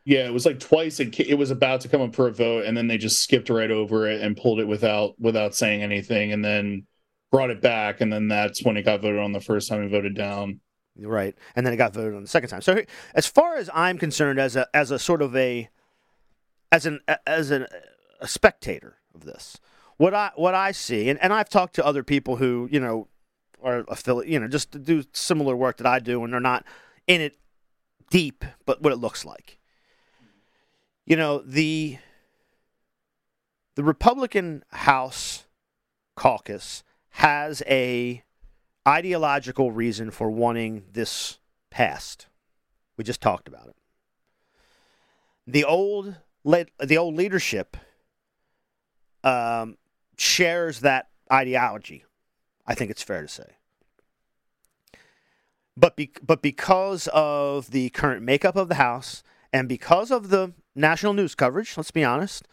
[0.06, 0.99] Yeah, it was like twice.
[0.99, 3.49] It it was about to come up for a vote, and then they just skipped
[3.49, 6.86] right over it and pulled it without without saying anything, and then
[7.32, 9.91] brought it back, and then that's when it got voted on the first time and
[9.91, 10.62] voted down.
[10.97, 12.62] Right, and then it got voted on the second time.
[12.62, 15.69] So, as far as I'm concerned, as a as a sort of a
[16.71, 17.67] as an as an,
[18.21, 19.58] a spectator of this,
[19.97, 23.08] what I what I see, and, and I've talked to other people who you know
[23.63, 26.65] are affiliate, you know, just do similar work that I do, and they're not
[27.08, 27.38] in it
[28.10, 29.60] deep, but what it looks like.
[31.05, 31.97] You know the
[33.75, 35.45] the Republican House
[36.15, 38.23] caucus has a
[38.88, 42.27] ideological reason for wanting this passed.
[42.97, 43.75] We just talked about it.
[45.47, 47.77] The old the old leadership
[49.23, 49.77] um,
[50.17, 52.06] shares that ideology.
[52.67, 53.58] I think it's fair to say.
[55.78, 60.54] But be, but because of the current makeup of the House and because of the
[60.73, 62.47] national news coverage, let's be honest,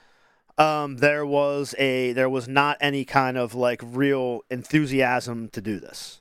[0.59, 5.79] um, there was a there was not any kind of like real enthusiasm to do
[5.79, 6.20] this.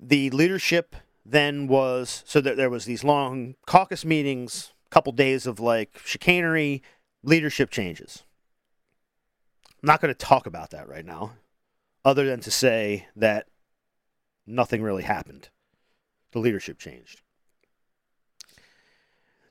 [0.00, 5.60] The leadership then was so that there was these long caucus meetings, couple days of
[5.60, 6.82] like chicanery,
[7.22, 8.24] leadership changes.
[9.82, 11.32] I'm not going to talk about that right now,
[12.04, 13.48] other than to say that
[14.46, 15.48] nothing really happened.
[16.32, 17.20] The leadership changed.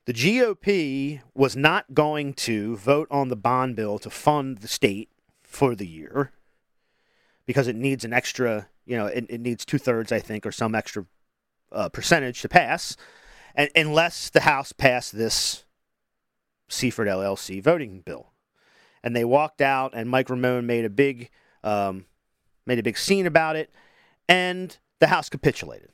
[0.04, 5.10] The GOP was not going to vote on the bond bill to fund the state
[5.42, 6.32] for the year
[7.46, 10.50] because it needs an extra, you know, it, it needs two thirds, I think, or
[10.50, 11.06] some extra
[11.70, 12.96] uh, percentage to pass,
[13.54, 15.64] and, unless the House passed this
[16.72, 18.32] Seaford LLC voting bill.
[19.02, 21.30] And they walked out, and Mike Ramone made a big,
[21.64, 22.06] um,
[22.66, 23.72] made a big scene about it,
[24.28, 25.90] and the House capitulated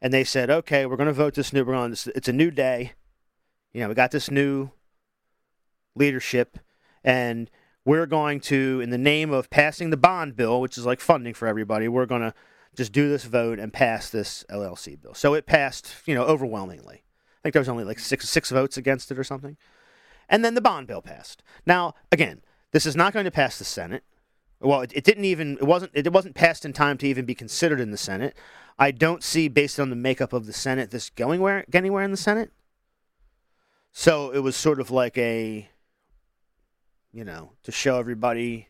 [0.00, 1.64] and they said, okay, we're going to vote this new.
[1.64, 1.90] We're.
[1.90, 2.92] It's a new day.
[3.72, 4.70] You know, we got this new
[5.94, 6.58] leadership,
[7.02, 7.50] and
[7.84, 11.34] we're going to, in the name of passing the bond bill, which is like funding
[11.34, 12.34] for everybody, we're going to
[12.76, 15.14] just do this vote and pass this LLC bill.
[15.14, 17.02] So it passed, you know, overwhelmingly.
[17.38, 19.56] I think there was only like six six votes against it or something,
[20.28, 21.42] and then the bond bill passed.
[21.66, 24.04] Now, again, this is not going to pass the Senate.
[24.60, 25.56] Well, it, it didn't even.
[25.58, 25.92] It wasn't.
[25.94, 28.36] It wasn't passed in time to even be considered in the Senate.
[28.78, 32.10] I don't see, based on the makeup of the Senate, this going where anywhere in
[32.10, 32.52] the Senate.
[33.92, 35.68] So it was sort of like a,
[37.12, 38.68] you know, to show everybody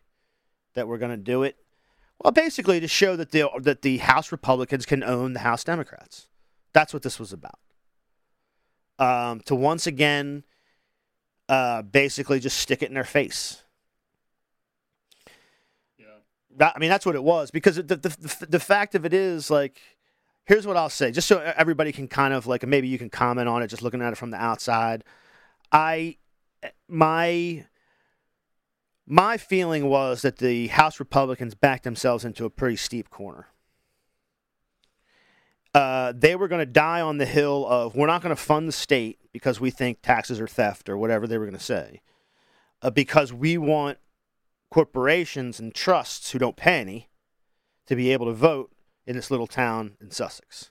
[0.74, 1.56] that we're going to do it.
[2.22, 6.28] Well, basically to show that the that the House Republicans can own the House Democrats.
[6.72, 7.58] That's what this was about.
[8.98, 10.44] Um, to once again,
[11.48, 13.62] uh, basically just stick it in their face.
[15.98, 16.72] Yeah.
[16.74, 19.50] I mean, that's what it was because the, the, the, the fact of it is
[19.50, 19.80] like
[20.48, 23.48] here's what I'll say, just so everybody can kind of like maybe you can comment
[23.48, 25.04] on it, just looking at it from the outside.
[25.70, 26.16] I
[26.88, 27.66] my
[29.06, 33.48] my feeling was that the House Republicans backed themselves into a pretty steep corner.
[35.74, 38.66] Uh, they were going to die on the hill of we're not going to fund
[38.66, 42.00] the state because we think taxes are theft or whatever they were going to say,
[42.82, 43.98] uh, because we want
[44.70, 47.08] corporations and trusts who don't pay any
[47.86, 48.72] to be able to vote
[49.06, 50.70] in this little town in Sussex.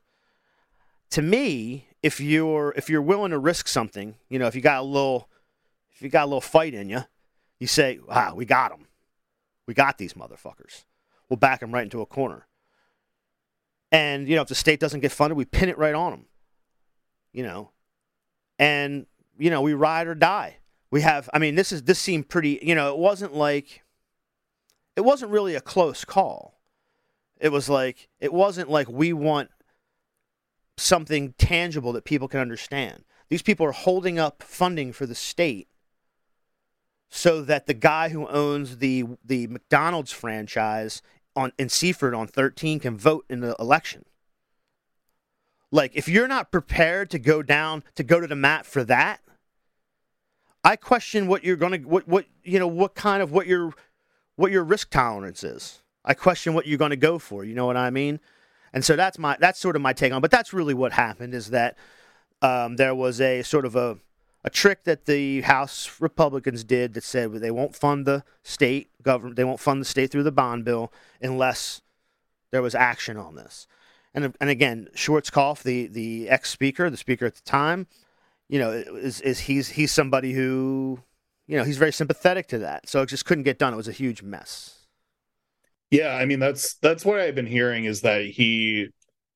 [1.12, 4.82] To me, if you're if you're willing to risk something, you know, if you got
[4.82, 5.30] a little
[5.92, 7.04] if you got a little fight in you,
[7.60, 8.88] you say, "Ah, we got them.
[9.66, 10.86] We got these motherfuckers.
[11.30, 12.48] We'll back them right into a corner."
[13.92, 16.26] And you know, if the state doesn't get funded, we pin it right on them.
[17.32, 17.72] You know,
[18.60, 19.06] and
[19.38, 20.58] you know, we ride or die.
[20.90, 21.30] We have.
[21.34, 22.60] I mean, this is this seemed pretty.
[22.62, 23.84] You know, it wasn't like
[24.96, 26.60] it wasn't really a close call.
[27.40, 29.50] It was like it wasn't like we want
[30.78, 33.04] something tangible that people can understand.
[33.30, 35.68] These people are holding up funding for the state
[37.10, 41.02] so that the guy who owns the the McDonald's franchise
[41.38, 44.06] on in Seaford on 13 can vote in the election.
[45.72, 49.22] Like if you're not prepared to go down to go to the mat for that,
[50.64, 53.74] I question what you're going to what what you know what kind of what your
[54.36, 55.82] what your risk tolerance is.
[56.04, 57.44] I question what you're going to go for.
[57.44, 58.20] You know what I mean?
[58.74, 60.22] And so that's my that's sort of my take on.
[60.22, 61.78] But that's really what happened is that
[62.42, 63.98] um, there was a sort of a
[64.48, 69.36] a trick that the House Republicans did that said they won't fund the state government,
[69.36, 70.90] they won't fund the state through the bond bill
[71.22, 71.82] unless
[72.52, 73.68] there was action on this.
[74.14, 77.88] And and again, Schwartzkopf, the the ex speaker, the speaker at the time,
[78.48, 81.04] you know, is is he's he's somebody who,
[81.46, 82.88] you know, he's very sympathetic to that.
[82.88, 83.74] So it just couldn't get done.
[83.74, 84.88] It was a huge mess.
[85.92, 88.88] Yeah, I mean that's that's what I've been hearing is that he,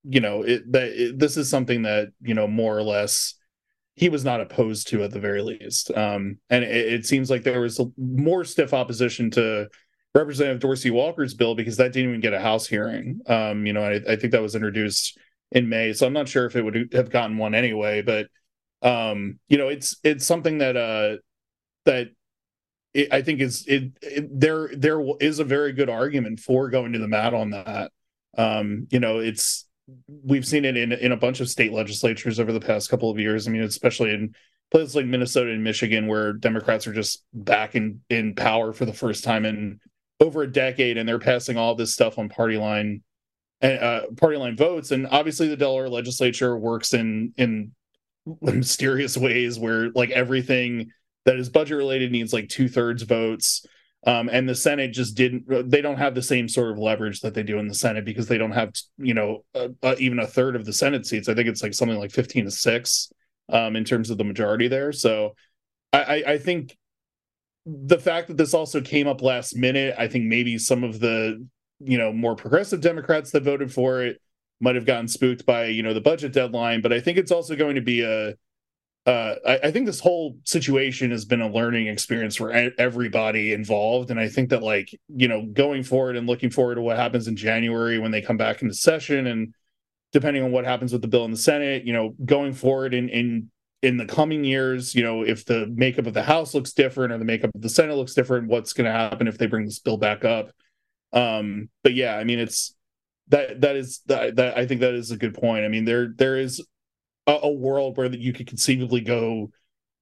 [0.06, 3.36] you know, it, that it, this is something that you know more or less
[4.02, 5.96] he was not opposed to at the very least.
[5.96, 9.70] Um, and it, it seems like there was more stiff opposition to
[10.16, 13.22] Representative Dorsey Walker's bill because that didn't even get a House hearing.
[13.28, 15.20] Um, you know, I, I think that was introduced
[15.52, 18.02] in May, so I'm not sure if it would have gotten one anyway.
[18.02, 18.28] But
[18.82, 21.18] um, you know, it's it's something that uh
[21.86, 22.08] that
[22.96, 26.94] it, I think is it, it, there there is a very good argument for going
[26.94, 27.92] to the mat on that.
[28.36, 29.68] Um, you know, it's
[30.08, 33.20] we've seen it in in a bunch of state legislatures over the past couple of
[33.20, 33.48] years.
[33.48, 34.36] I mean, especially in
[34.72, 38.94] places like Minnesota and Michigan, where Democrats are just back in in power for the
[38.94, 39.80] first time in
[40.20, 43.04] over a decade, and they're passing all this stuff on party line
[43.62, 44.92] uh, party line votes.
[44.92, 47.72] And obviously, the Delaware legislature works in in
[48.42, 50.92] mysterious ways where like everything
[51.26, 53.66] that is budget related needs like two thirds votes.
[54.06, 55.70] Um, and the Senate just didn't.
[55.70, 58.28] They don't have the same sort of leverage that they do in the Senate because
[58.28, 59.44] they don't have, you know,
[60.00, 61.30] even a third of the Senate seats.
[61.30, 63.12] I think it's like something like fifteen to six
[63.50, 64.92] um, in terms of the majority there.
[64.92, 65.36] So
[65.94, 66.76] I, I think
[67.66, 71.46] the fact that this also came up last minute, I think maybe some of the
[71.80, 74.20] you know more progressive Democrats that voted for it
[74.60, 77.56] might have gotten spooked by you know the budget deadline, but I think it's also
[77.56, 78.34] going to be a
[79.06, 84.12] uh, I, I, think this whole situation has been a learning experience for everybody involved,
[84.12, 87.28] and I think that like you know going forward and looking forward to what happens
[87.28, 89.56] in January when they come back into session, and
[90.12, 93.10] depending on what happens with the bill in the Senate, you know, going forward in
[93.10, 93.50] in
[93.82, 97.18] in the coming years, you know, if the makeup of the House looks different or
[97.18, 99.80] the makeup of the Senate looks different, what's going to happen if they bring this
[99.80, 100.52] bill back up?
[101.12, 102.76] Um, but yeah, I mean, it's
[103.30, 105.66] that that is that, that I think that is a good point.
[105.66, 106.64] I mean, there there is
[107.32, 109.52] a, a world where that you could conceivably go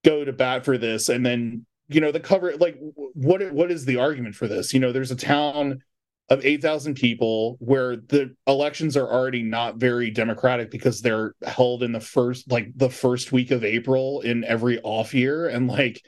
[0.03, 3.85] go to bat for this, and then you know the cover like what what is
[3.85, 4.73] the argument for this?
[4.73, 5.81] You know, there's a town
[6.29, 11.91] of 8,000 people where the elections are already not very democratic because they're held in
[11.91, 15.47] the first like the first week of April in every off year.
[15.47, 16.03] And like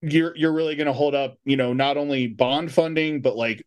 [0.00, 3.62] you're you're really going to hold up, you know, not only bond funding but like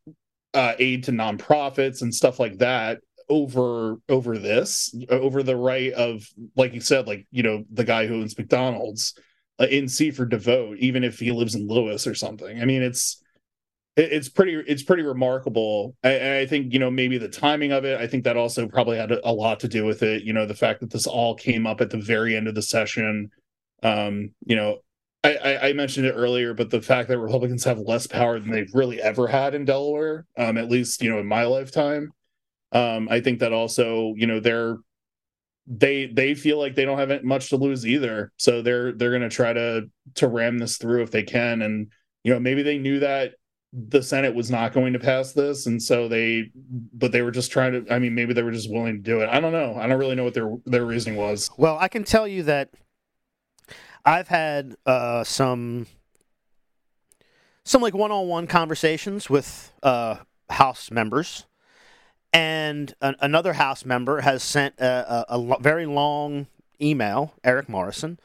[0.55, 2.99] uh, aid to nonprofits and stuff like that
[3.29, 8.07] over over this over the right of like you said like you know the guy
[8.07, 9.13] who owns mcdonald's
[9.59, 12.61] uh, in seaford to vote even if he lives in Lewes or something.
[12.61, 13.21] I mean it's
[13.97, 15.95] it's pretty it's pretty remarkable.
[16.03, 18.97] I, I, think you know maybe the timing of it i think that also probably
[18.97, 20.23] had a, a, lot to do with it.
[20.23, 22.61] You know the fact that this all came up at the very end of the
[22.61, 23.31] session.
[23.83, 24.77] Um you know
[25.21, 28.51] I, I, I mentioned it earlier but the fact that republicans have less power than
[28.51, 32.13] they've really ever had in delaware um at least you know in my lifetime
[32.71, 34.77] um, I think that also, you know, they're
[35.69, 39.21] they they feel like they don't have much to lose either, so they're they're going
[39.21, 41.91] to try to to ram this through if they can, and
[42.23, 43.33] you know maybe they knew that
[43.71, 47.51] the Senate was not going to pass this, and so they, but they were just
[47.51, 47.93] trying to.
[47.93, 49.29] I mean, maybe they were just willing to do it.
[49.29, 49.75] I don't know.
[49.75, 51.51] I don't really know what their their reasoning was.
[51.55, 52.71] Well, I can tell you that
[54.03, 55.85] I've had uh, some
[57.63, 60.17] some like one on one conversations with uh,
[60.49, 61.45] House members
[62.33, 66.47] and an, another House member has sent a, a, a, very long
[66.81, 68.19] email, Eric Morrison,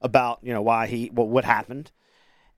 [0.00, 1.90] about you know why he well, what happened,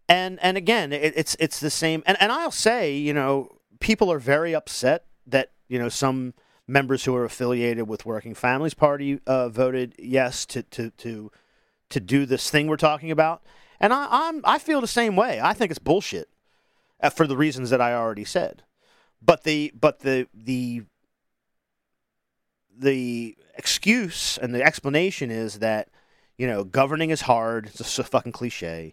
[0.09, 2.03] and and again it, it's it's the same.
[2.07, 6.34] And and I'll say you know people are very upset that you know some
[6.66, 11.30] members who are affiliated with Working Families Party uh, voted yes to to to
[11.88, 13.42] to do this thing we're talking about,
[13.80, 15.40] and I, I'm I feel the same way.
[15.42, 16.28] I think it's bullshit,
[17.03, 18.62] uh, for the reasons that I already said.
[19.22, 20.82] But the but the the
[22.81, 25.89] the excuse and the explanation is that
[26.37, 27.66] you know governing is hard.
[27.66, 28.93] It's just a fucking cliche.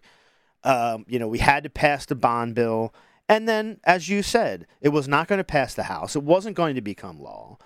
[0.64, 2.94] Um, you know we had to pass the bond bill,
[3.28, 6.16] and then as you said, it was not going to pass the House.
[6.16, 7.58] It wasn't going to become law.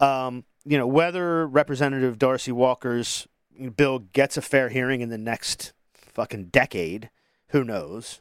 [0.00, 3.26] Um, you know whether Representative Dorsey Walker's
[3.76, 7.10] bill gets a fair hearing in the next fucking decade,
[7.48, 8.20] who knows?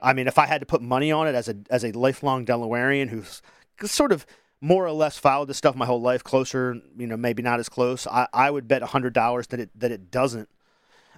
[0.00, 2.44] I mean, if I had to put money on it as a as a lifelong
[2.44, 3.40] Delawarean who's
[3.84, 4.26] sort of
[4.62, 7.68] more or less followed this stuff my whole life, closer, you know, maybe not as
[7.68, 8.06] close.
[8.06, 10.48] I, I would bet hundred dollars that it that it doesn't.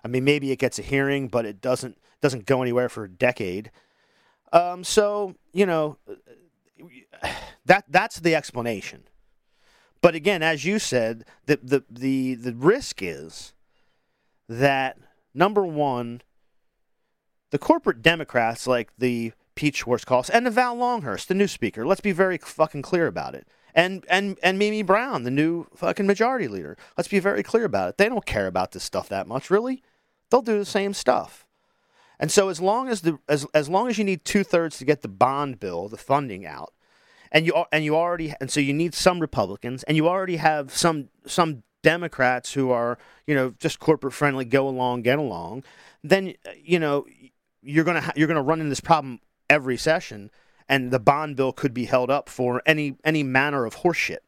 [0.03, 3.09] I mean, maybe it gets a hearing, but it doesn't doesn't go anywhere for a
[3.09, 3.71] decade.
[4.53, 5.99] Um, so you know,
[7.67, 9.05] that that's the explanation.
[10.01, 13.53] But again, as you said, the the the the risk is
[14.49, 14.97] that
[15.35, 16.23] number one,
[17.51, 21.87] the corporate Democrats like the Pete Schwartzkopf and the Val Longhurst, the new speaker.
[21.87, 23.47] Let's be very fucking clear about it.
[23.75, 26.77] And and and Mimi Brown, the new fucking majority leader.
[26.97, 27.99] Let's be very clear about it.
[27.99, 29.83] They don't care about this stuff that much, really.
[30.31, 31.45] They'll do the same stuff.
[32.19, 34.85] And so as long as the as as long as you need two thirds to
[34.85, 36.73] get the bond bill, the funding out,
[37.33, 40.73] and you and you already and so you need some Republicans, and you already have
[40.73, 45.65] some some Democrats who are you know just corporate friendly, go along, get along,
[46.05, 47.05] then you know
[47.61, 50.31] you're gonna ha- you're gonna run into this problem every session,
[50.69, 54.19] and the bond bill could be held up for any any manner of horseshit.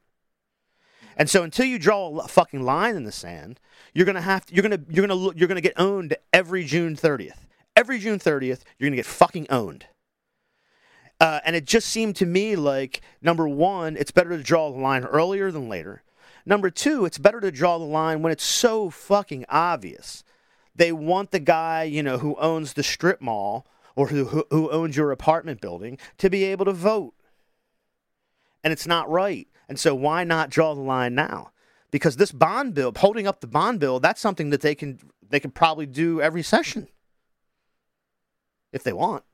[1.17, 3.59] And so until you draw a fucking line in the sand,
[3.95, 7.39] you're gonna have to, you're gonna you're gonna you're gonna get owned every June 30th.
[7.75, 9.87] Every June 30th, you're gonna get fucking owned.
[11.19, 14.79] Uh, and it just seemed to me like number one, it's better to draw the
[14.79, 16.03] line earlier than later.
[16.45, 20.23] Number two, it's better to draw the line when it's so fucking obvious.
[20.75, 24.97] They want the guy, you know, who owns the strip mall or who, who owns
[24.97, 27.15] your apartment building to be able to vote.
[28.63, 29.49] And it's not right.
[29.69, 31.51] And so why not draw the line now?
[31.91, 35.41] Because this bond bill, holding up the bond bill, that's something that they can they
[35.41, 36.89] can probably do every session
[38.73, 39.25] if they want.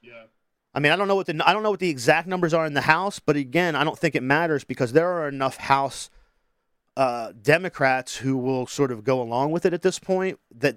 [0.00, 0.24] Yeah.
[0.72, 2.64] I mean, I don't know what the I don't know what the exact numbers are
[2.64, 6.10] in the House, but again, I don't think it matters because there are enough House
[6.96, 10.76] uh, Democrats who will sort of go along with it at this point that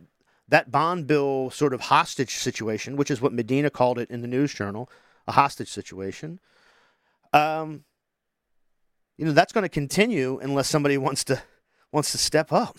[0.53, 4.27] that bond bill sort of hostage situation, which is what Madinah called it in the
[4.27, 4.87] news journal,
[5.27, 6.39] a hostage situation.
[7.33, 7.85] Um,
[9.17, 11.41] you know that's going to continue unless somebody wants to
[11.91, 12.77] wants to step up.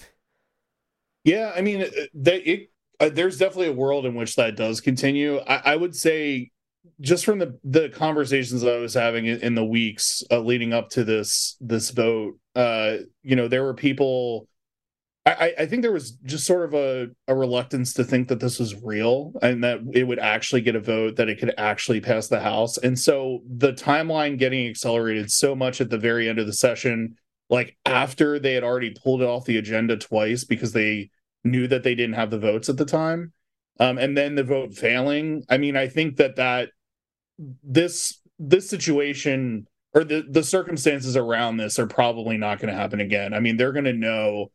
[1.25, 2.71] Yeah, I mean, uh, they, it,
[3.01, 5.39] uh, there's definitely a world in which that does continue.
[5.39, 6.53] I, I, would say,
[7.01, 10.91] just from the the conversations I was having in, in the weeks uh, leading up
[10.91, 14.47] to this this vote, uh, you know, there were people
[15.27, 18.59] I, I think there was just sort of a, a reluctance to think that this
[18.59, 22.29] was real and that it would actually get a vote, that it could actually pass
[22.29, 22.77] the House.
[22.77, 27.17] And so the timeline getting accelerated so much at the very end of the session,
[27.49, 31.11] like after they had already pulled it off the agenda twice because they
[31.43, 33.33] knew that they didn't have the votes at the time.
[33.81, 35.45] Um, and then the vote failing.
[35.49, 36.69] I mean, I think that that
[37.63, 43.01] this this situation or the the circumstances around this are probably not going to happen
[43.01, 43.35] again.
[43.35, 44.53] I mean, they're going to know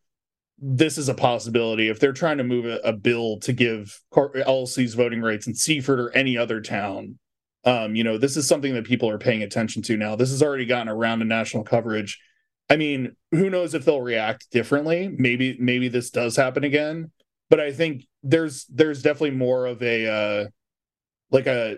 [0.61, 4.95] this is a possibility if they're trying to move a, a bill to give LLCs
[4.95, 7.17] voting rights in Seaford or any other town.
[7.65, 10.15] Um, you know, this is something that people are paying attention to now.
[10.15, 12.19] This has already gotten around in national coverage.
[12.69, 15.13] I mean, who knows if they'll react differently?
[15.17, 17.11] Maybe, maybe this does happen again.
[17.49, 20.47] But I think there's there's definitely more of a uh,
[21.31, 21.77] like a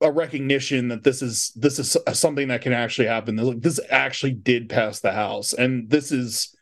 [0.00, 3.36] a recognition that this is this is something that can actually happen.
[3.36, 6.54] this This actually did pass the House, and this is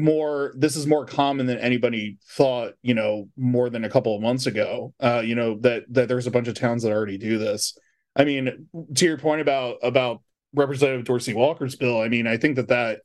[0.00, 4.22] more this is more common than anybody thought you know more than a couple of
[4.22, 7.38] months ago uh you know that that there's a bunch of towns that already do
[7.38, 7.76] this.
[8.16, 10.22] I mean to your point about about
[10.52, 13.02] representative dorsey walker's bill i mean i think that that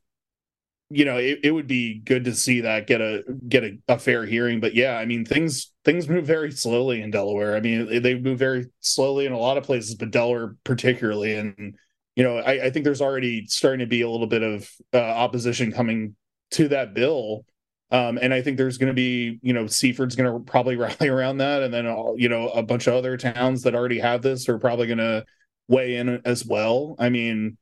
[0.89, 3.99] you know it, it would be good to see that get a get a, a
[3.99, 4.59] fair hearing.
[4.59, 7.55] But yeah i mean things things move very slowly in delaware.
[7.55, 11.35] I mean they move very slowly in a lot of places but delaware particularly.
[11.35, 11.75] And
[12.15, 14.97] you know I, I think there's already starting to be a little bit of uh,
[14.97, 16.15] opposition coming
[16.55, 17.45] to that bill.
[17.91, 21.07] Um, and I think there's going to be, you know, Seaford's going to probably rally
[21.07, 24.21] around that, and then all, you know a bunch of other towns that already have
[24.21, 25.25] this are probably going to
[25.67, 26.95] weigh in as well.
[26.99, 27.57] I mean,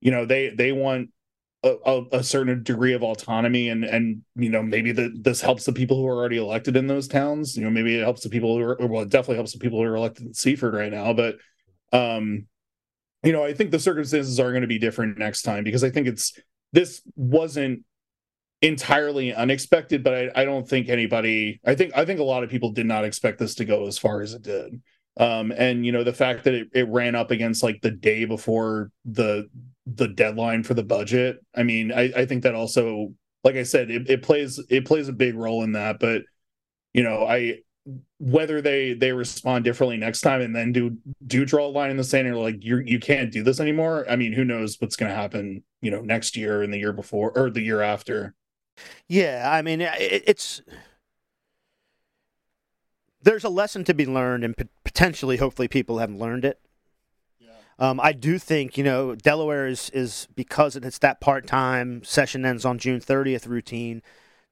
[0.00, 1.10] you know, they they want
[1.64, 5.72] a, a, certain degree of autonomy, and and you know maybe that this helps the
[5.72, 7.56] people who are already elected in those towns.
[7.56, 9.78] You know, maybe it helps the people who are well, it definitely helps the people
[9.78, 11.12] who are elected in Seaford right now.
[11.12, 11.36] But
[11.92, 12.46] um,
[13.22, 15.90] you know, I think the circumstances are going to be different next time because I
[15.90, 16.38] think it's
[16.72, 17.84] this wasn't
[18.66, 21.60] entirely unexpected, but I, I, don't think anybody.
[21.64, 23.98] I think I think a lot of people did not expect this to go as
[23.98, 24.80] far as it did.
[25.18, 28.24] Um, and you know the fact that it, it ran up against like the day
[28.24, 29.48] before the
[29.86, 31.38] the deadline for the budget.
[31.54, 33.14] I mean, I, I think that also,
[33.44, 35.98] like I said, it, it plays it plays a big role in that.
[36.00, 36.22] But
[36.92, 37.60] you know, I
[38.18, 40.96] whether they they respond differently next time and then do
[41.26, 44.04] do draw a line in the sand and like you you can't do this anymore.
[44.10, 45.62] I mean, who knows what's going to happen?
[45.80, 48.34] You know, next year and the year before or the year after.
[49.08, 50.62] Yeah, I mean, it, it's
[53.22, 54.54] there's a lesson to be learned, and
[54.84, 56.60] potentially, hopefully, people have learned it.
[57.40, 57.50] Yeah.
[57.78, 62.46] Um, I do think you know Delaware is is because it's that part time session
[62.46, 64.02] ends on June 30th routine.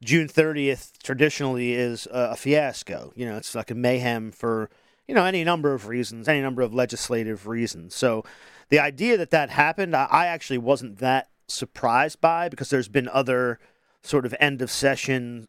[0.03, 3.12] June 30th traditionally is a, a fiasco.
[3.14, 4.70] You know, it's like a mayhem for
[5.07, 7.95] you know any number of reasons, any number of legislative reasons.
[7.95, 8.25] So
[8.70, 13.09] the idea that that happened, I, I actually wasn't that surprised by because there's been
[13.09, 13.61] other
[14.05, 15.49] sort of end of session,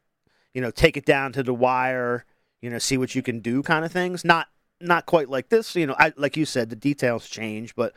[0.53, 2.25] you know, take it down to the wire,
[2.61, 4.25] you know, see what you can do kind of things.
[4.25, 4.47] Not
[4.81, 5.95] not quite like this, you know.
[5.99, 7.93] I like you said, the details change, but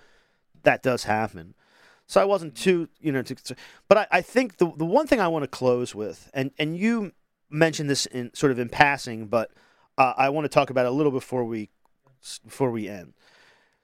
[0.62, 1.54] that does happen.
[2.06, 3.36] So I wasn't too, you know, too,
[3.88, 6.76] but I, I think the the one thing I want to close with, and and
[6.76, 7.12] you
[7.50, 9.50] mentioned this in sort of in passing, but
[9.96, 11.70] uh, I want to talk about it a little before we
[12.44, 13.14] before we end.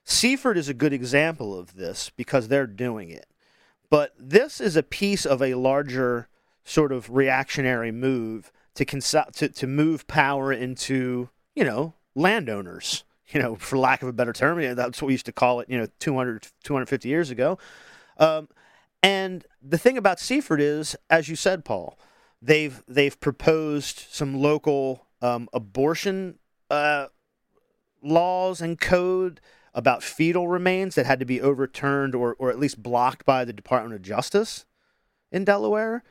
[0.05, 3.27] Seaford is a good example of this because they're doing it.
[3.91, 6.29] But this is a piece of a larger
[6.65, 13.41] sort of reactionary move to cons- to to move power into you know landowners you
[13.41, 15.79] know for lack of a better term that's what we used to call it you
[15.79, 17.59] know 200 250 years ago
[18.19, 18.49] um,
[19.03, 21.99] and the thing about Seaford is as you said Paul
[22.41, 26.39] they've they've proposed some local um, abortion
[26.71, 27.07] uh,
[28.03, 29.41] laws and code
[29.75, 33.53] about fetal remains that had to be overturned or, or at least blocked by the
[33.53, 34.67] Department of Justice
[35.33, 36.05] in Delaware.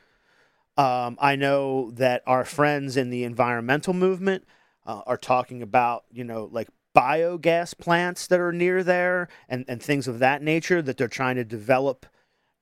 [0.76, 4.44] Um, I know that our friends in the environmental movement
[4.86, 9.82] uh, are talking about, you know, like biogas plants that are near there and, and
[9.82, 12.06] things of that nature that they're trying to develop,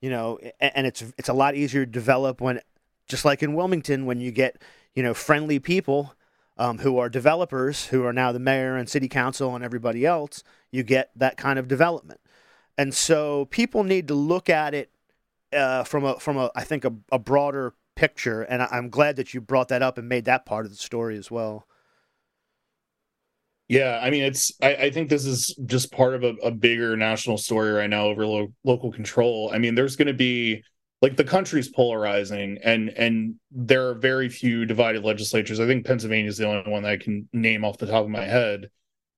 [0.01, 2.61] you know, and it's it's a lot easier to develop when,
[3.07, 4.61] just like in Wilmington, when you get,
[4.95, 6.15] you know, friendly people
[6.59, 10.43] um, who are developers who are now the mayor and city council and everybody else,
[10.71, 12.21] you get that kind of development.
[12.77, 14.91] And so people need to look at it
[15.53, 19.35] uh, from a from a I think a, a broader picture, and I'm glad that
[19.35, 21.67] you brought that up and made that part of the story as well.
[23.69, 24.53] Yeah, I mean, it's.
[24.61, 28.05] I, I think this is just part of a, a bigger national story right now
[28.05, 29.51] over lo- local control.
[29.53, 30.63] I mean, there's going to be
[31.01, 35.59] like the country's polarizing, and and there are very few divided legislatures.
[35.59, 38.11] I think Pennsylvania is the only one that I can name off the top of
[38.11, 38.69] my head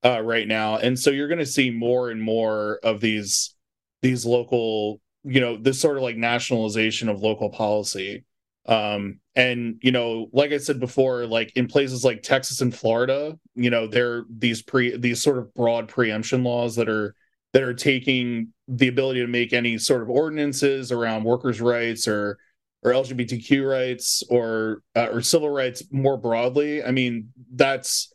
[0.04, 3.54] uh, right now, and so you're going to see more and more of these
[4.02, 8.24] these local, you know, this sort of like nationalization of local policy.
[8.66, 13.38] Um, and you know, like I said before, like in places like Texas and Florida,
[13.54, 17.14] you know, there these pre these sort of broad preemption laws that are
[17.52, 22.38] that are taking the ability to make any sort of ordinances around workers' rights or
[22.82, 26.82] or LGBTQ rights or uh, or civil rights more broadly.
[26.82, 28.12] I mean, that's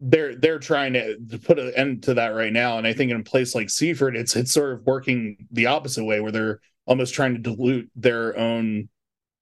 [0.00, 2.78] they're they're trying to, to put an end to that right now.
[2.78, 6.04] And I think in a place like Seaford, it's it's sort of working the opposite
[6.04, 8.88] way, where they're almost trying to dilute their own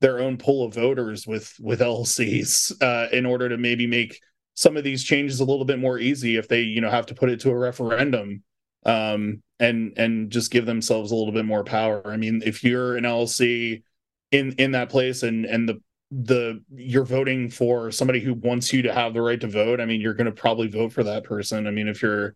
[0.01, 4.21] their own pool of voters with with LLCs uh, in order to maybe make
[4.55, 7.15] some of these changes a little bit more easy if they you know have to
[7.15, 8.43] put it to a referendum
[8.87, 12.03] um, and and just give themselves a little bit more power.
[12.07, 13.83] I mean, if you're an LLC
[14.31, 15.81] in in that place and and the
[16.11, 19.85] the you're voting for somebody who wants you to have the right to vote, I
[19.85, 21.67] mean, you're going to probably vote for that person.
[21.67, 22.35] I mean, if you're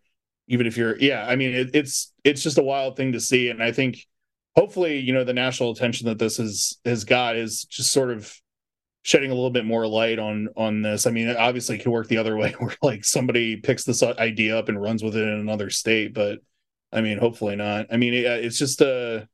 [0.48, 3.48] even if you're yeah, I mean, it, it's it's just a wild thing to see,
[3.48, 4.06] and I think
[4.54, 8.34] hopefully, you know, the national attention that this has has got is just sort of
[9.02, 11.06] shedding a little bit more light on on this.
[11.06, 14.58] I mean, obviously, it could work the other way, where like somebody picks this idea
[14.58, 16.40] up and runs with it in another state, but
[16.92, 17.86] I mean, hopefully not.
[17.90, 19.24] I mean, it, it's just a uh,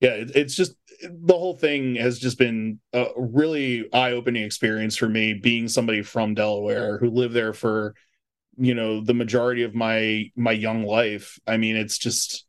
[0.00, 4.96] yeah, it, it's just the whole thing has just been a really eye opening experience
[4.96, 7.94] for me, being somebody from Delaware who lived there for
[8.56, 11.38] you know the majority of my my young life.
[11.46, 12.46] I mean, it's just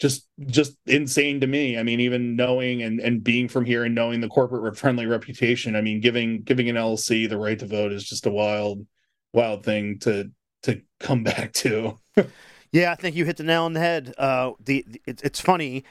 [0.00, 1.78] just just insane to me.
[1.78, 5.76] I mean, even knowing and and being from here and knowing the corporate friendly reputation.
[5.76, 8.86] I mean, giving giving an LLC the right to vote is just a wild
[9.32, 10.30] wild thing to
[10.62, 11.98] to come back to.
[12.72, 14.14] yeah, I think you hit the nail on the head.
[14.16, 15.84] Uh, the, the it, it's funny,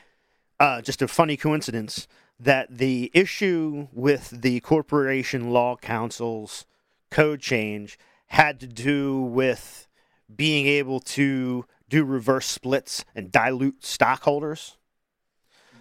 [0.59, 2.07] uh, just a funny coincidence
[2.39, 6.65] that the issue with the corporation law council's
[7.11, 9.87] code change had to do with
[10.33, 14.77] being able to do reverse splits and dilute stockholders.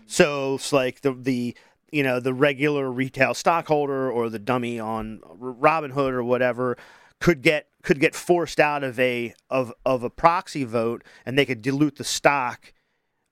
[0.07, 1.57] So it's like the the
[1.93, 6.77] you know the regular retail stockholder or the dummy on Robinhood or whatever
[7.21, 11.45] could get could get forced out of a of of a proxy vote and they
[11.45, 12.73] could dilute the stock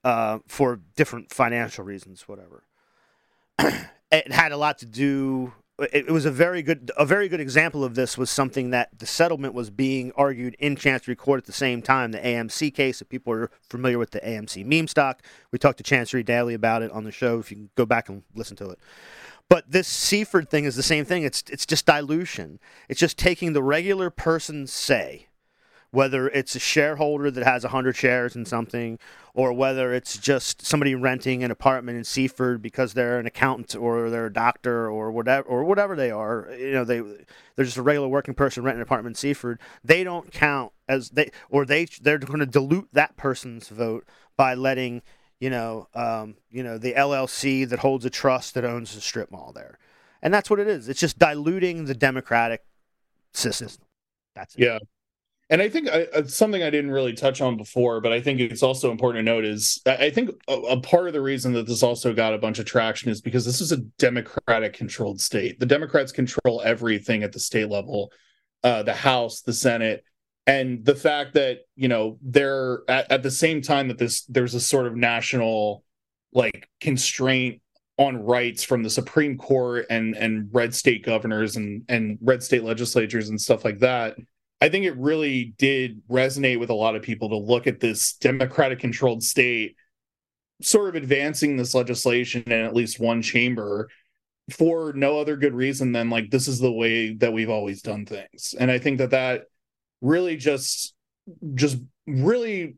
[0.04, 2.64] uh, for different financial reasons, whatever.
[3.58, 7.84] it had a lot to do it, was a very good a very good example
[7.84, 11.52] of this was something that the settlement was being argued in Chancery Court at the
[11.52, 12.12] same time.
[12.12, 15.22] The AMC case, if people are familiar with the AMC meme stock,
[15.52, 17.38] we talked to Chancery Daily about it on the show.
[17.38, 18.78] If you can go back and listen to it.
[19.48, 21.24] But this Seaford thing is the same thing.
[21.24, 22.58] It's it's just dilution.
[22.88, 25.28] It's just taking the regular person's say
[25.90, 28.98] whether it's a shareholder that has 100 shares in something
[29.34, 34.10] or whether it's just somebody renting an apartment in Seaford because they're an accountant or
[34.10, 37.00] they're a doctor or whatever or whatever they are you know they
[37.54, 41.10] they're just a regular working person renting an apartment in Seaford they don't count as
[41.10, 44.06] they or they they're going to dilute that person's vote
[44.36, 45.02] by letting
[45.40, 49.30] you know um, you know the LLC that holds a trust that owns the strip
[49.30, 49.78] mall there.
[50.22, 50.88] And that's what it is.
[50.88, 52.64] It's just diluting the democratic
[53.32, 53.68] system.
[54.34, 54.62] That's it.
[54.64, 54.78] yeah
[55.48, 58.64] and I think I, something I didn't really touch on before, but I think it's
[58.64, 61.84] also important to note is I think a, a, part of the reason that this
[61.84, 65.60] also got a bunch of traction is because this is a Democratic controlled state.
[65.60, 68.10] The Democrats control everything at the state level,
[68.64, 70.02] uh, the House, the Senate,
[70.48, 74.54] and the fact that you know they're at, at the same time that this there's
[74.54, 75.84] a sort of national
[76.32, 77.62] like constraint
[77.98, 82.64] on rights from the Supreme Court and and red state governors and and red state
[82.64, 84.16] legislatures and stuff like that
[84.60, 88.14] I think it really did resonate with a lot of people to look at this
[88.14, 89.76] democratic controlled state
[90.62, 93.88] sort of advancing this legislation in at least one chamber
[94.50, 98.06] for no other good reason than like this is the way that we've always done
[98.06, 98.54] things.
[98.58, 99.42] And i think that that
[100.00, 100.94] really just
[101.54, 102.76] just really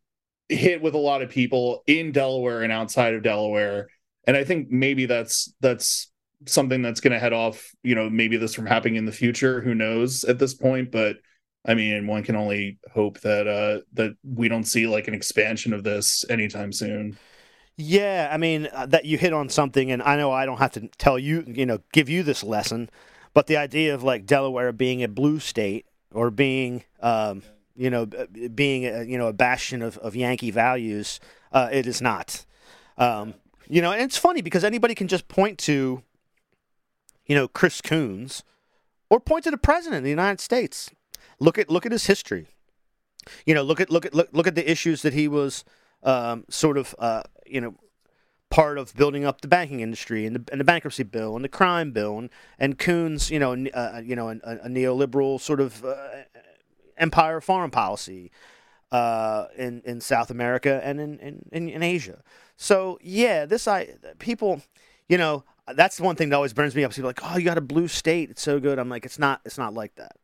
[0.48, 3.88] hit with a lot of people in delaware and outside of delaware.
[4.26, 6.10] And i think maybe that's that's
[6.46, 9.60] something that's going to head off you know maybe this from happening in the future
[9.60, 11.16] who knows at this point but
[11.68, 15.74] I mean, one can only hope that uh, that we don't see like an expansion
[15.74, 17.18] of this anytime soon.
[17.76, 20.72] Yeah, I mean uh, that you hit on something, and I know I don't have
[20.72, 22.88] to tell you, you know, give you this lesson,
[23.34, 27.42] but the idea of like Delaware being a blue state or being, um,
[27.76, 31.20] you know, being a, you know a bastion of, of Yankee values,
[31.52, 32.46] uh, it is not.
[32.96, 33.34] Um,
[33.68, 36.02] you know, and it's funny because anybody can just point to,
[37.26, 38.42] you know, Chris Coons,
[39.10, 40.90] or point to the president of the United States.
[41.40, 42.46] Look at look at his history.
[43.46, 45.64] You know, look at look at look, look at the issues that he was
[46.02, 47.74] um, sort of uh, you know
[48.50, 51.48] part of building up the banking industry and the, and the bankruptcy bill and the
[51.48, 55.84] crime bill and, and Coons, you know, uh, you know, a, a, neoliberal sort of
[55.84, 55.96] uh,
[56.96, 58.30] empire foreign policy
[58.90, 61.18] uh, in in South America and in,
[61.52, 62.22] in, in, Asia.
[62.56, 64.62] So yeah, this I people,
[65.08, 66.92] you know, that's the one thing that always burns me up.
[66.92, 68.78] People like, oh, you got a blue state, it's so good.
[68.78, 70.16] I'm like, it's not, it's not like that.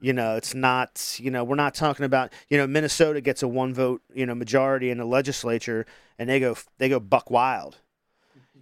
[0.00, 1.18] You know, it's not.
[1.18, 2.32] You know, we're not talking about.
[2.48, 5.86] You know, Minnesota gets a one vote, you know, majority in the legislature,
[6.18, 7.78] and they go they go buck wild.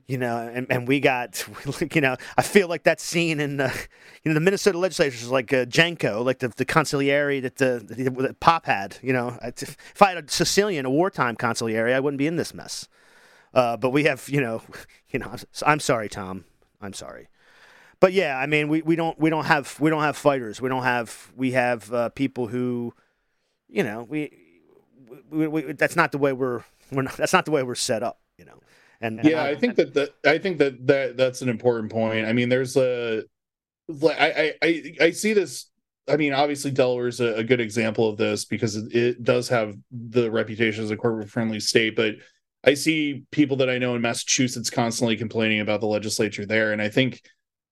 [0.09, 1.45] You know, and, and we got,
[1.93, 3.75] you know, I feel like that scene in the,
[4.23, 7.85] you know, the Minnesota legislature is like uh, Genco, like the, the consigliere that the,
[7.85, 8.99] the, that Pop had.
[9.03, 12.55] You know, if I had a Sicilian, a wartime consigliere, I wouldn't be in this
[12.55, 12.87] mess.
[13.53, 14.63] Uh, but we have, you know,
[15.11, 15.35] you know,
[15.67, 16.45] I'm sorry, Tom.
[16.81, 17.27] I'm sorry
[18.01, 20.61] but yeah, I mean, we, we don't we don't have we don't have fighters.
[20.61, 22.95] We don't have we have uh, people who,
[23.69, 24.37] you know, we,
[25.31, 28.03] we, we, that's not the way we're we're not, that's not the way we're set
[28.03, 28.21] up.
[28.39, 28.61] You know,
[29.01, 31.91] and, and yeah, I, I, think that that I think that that that's an important
[31.91, 32.27] point.
[32.27, 33.23] I mean, there's a
[33.91, 35.71] I I I see this.
[36.09, 39.49] I mean, obviously Delaware is a, a good example of this because it, it does
[39.49, 42.15] have the reputation as a corporate friendly state, but.
[42.65, 46.83] I see people that I know in Massachusetts constantly complaining about the legislature there, and
[46.83, 47.23] I think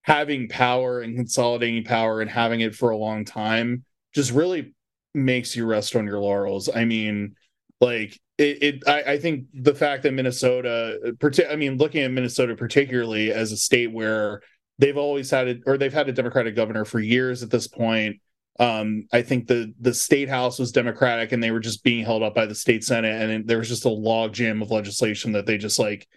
[0.05, 3.83] having power and consolidating power and having it for a long time
[4.13, 4.71] just really
[5.15, 6.69] makes you rest on your laurels.
[6.73, 7.35] I mean,
[7.81, 11.15] like it, it I, I, think the fact that Minnesota,
[11.49, 14.41] I mean, looking at Minnesota particularly as a state where
[14.77, 18.17] they've always had it, or they've had a Democratic governor for years at this point.
[18.59, 22.21] Um, I think the the state house was Democratic, and they were just being held
[22.21, 25.57] up by the state senate, and there was just a logjam of legislation that they
[25.57, 26.07] just like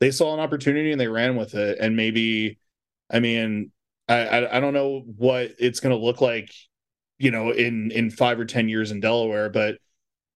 [0.00, 2.58] they saw an opportunity and they ran with it, and maybe
[3.10, 3.72] I mean,
[4.08, 6.52] I, I, I don't know what it's going to look like,
[7.18, 9.78] you know, in in five or ten years in Delaware, but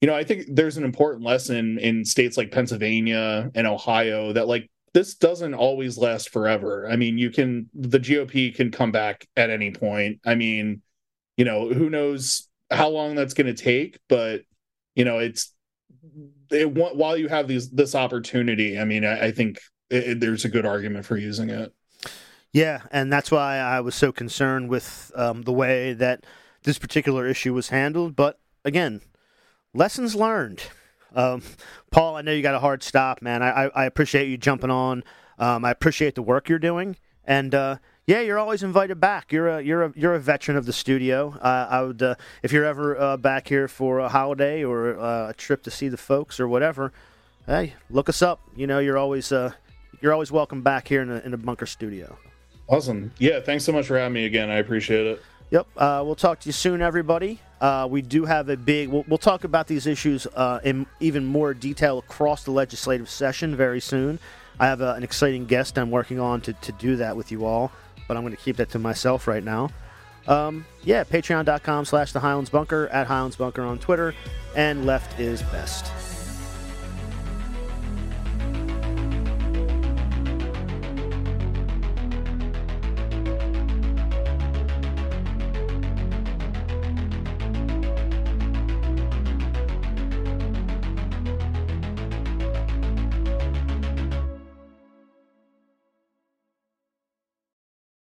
[0.00, 4.48] you know, I think there's an important lesson in states like Pennsylvania and Ohio that
[4.48, 6.88] like this doesn't always last forever.
[6.90, 10.20] I mean, you can the GOP can come back at any point.
[10.26, 10.82] I mean,
[11.36, 14.42] you know, who knows how long that's going to take, but
[14.94, 15.52] you know, it's
[16.50, 18.78] it, while you have these this opportunity.
[18.78, 19.58] I mean, I, I think
[19.88, 21.72] it, there's a good argument for using it.
[22.52, 26.24] Yeah, and that's why I was so concerned with um, the way that
[26.64, 28.14] this particular issue was handled.
[28.14, 29.00] But again,
[29.72, 30.62] lessons learned.
[31.14, 31.42] Um,
[31.90, 33.42] Paul, I know you got a hard stop, man.
[33.42, 35.04] I, I, appreciate you jumping on.
[35.38, 37.76] Um, I appreciate the work you're doing, and uh,
[38.06, 39.30] yeah, you're always invited back.
[39.30, 41.36] You're a you're a you're a veteran of the studio.
[41.40, 45.30] Uh, I would uh, if you're ever uh, back here for a holiday or uh,
[45.30, 46.92] a trip to see the folks or whatever.
[47.46, 48.40] Hey, look us up.
[48.56, 49.52] You know, you're always uh,
[50.00, 52.16] you're always welcome back here in the, in the bunker studio.
[52.68, 53.12] Awesome.
[53.18, 54.50] Yeah, thanks so much for having me again.
[54.50, 55.22] I appreciate it.
[55.50, 55.66] Yep.
[55.76, 57.38] Uh, we'll talk to you soon, everybody.
[57.60, 58.88] Uh, we do have a big.
[58.88, 63.54] We'll, we'll talk about these issues uh, in even more detail across the legislative session
[63.54, 64.18] very soon.
[64.58, 67.44] I have uh, an exciting guest I'm working on to, to do that with you
[67.44, 67.70] all,
[68.08, 69.68] but I'm going to keep that to myself right now.
[70.26, 74.14] Um, yeah, patreon.com slash the Highlands Bunker, at Highlands Bunker on Twitter,
[74.56, 76.11] and left is best.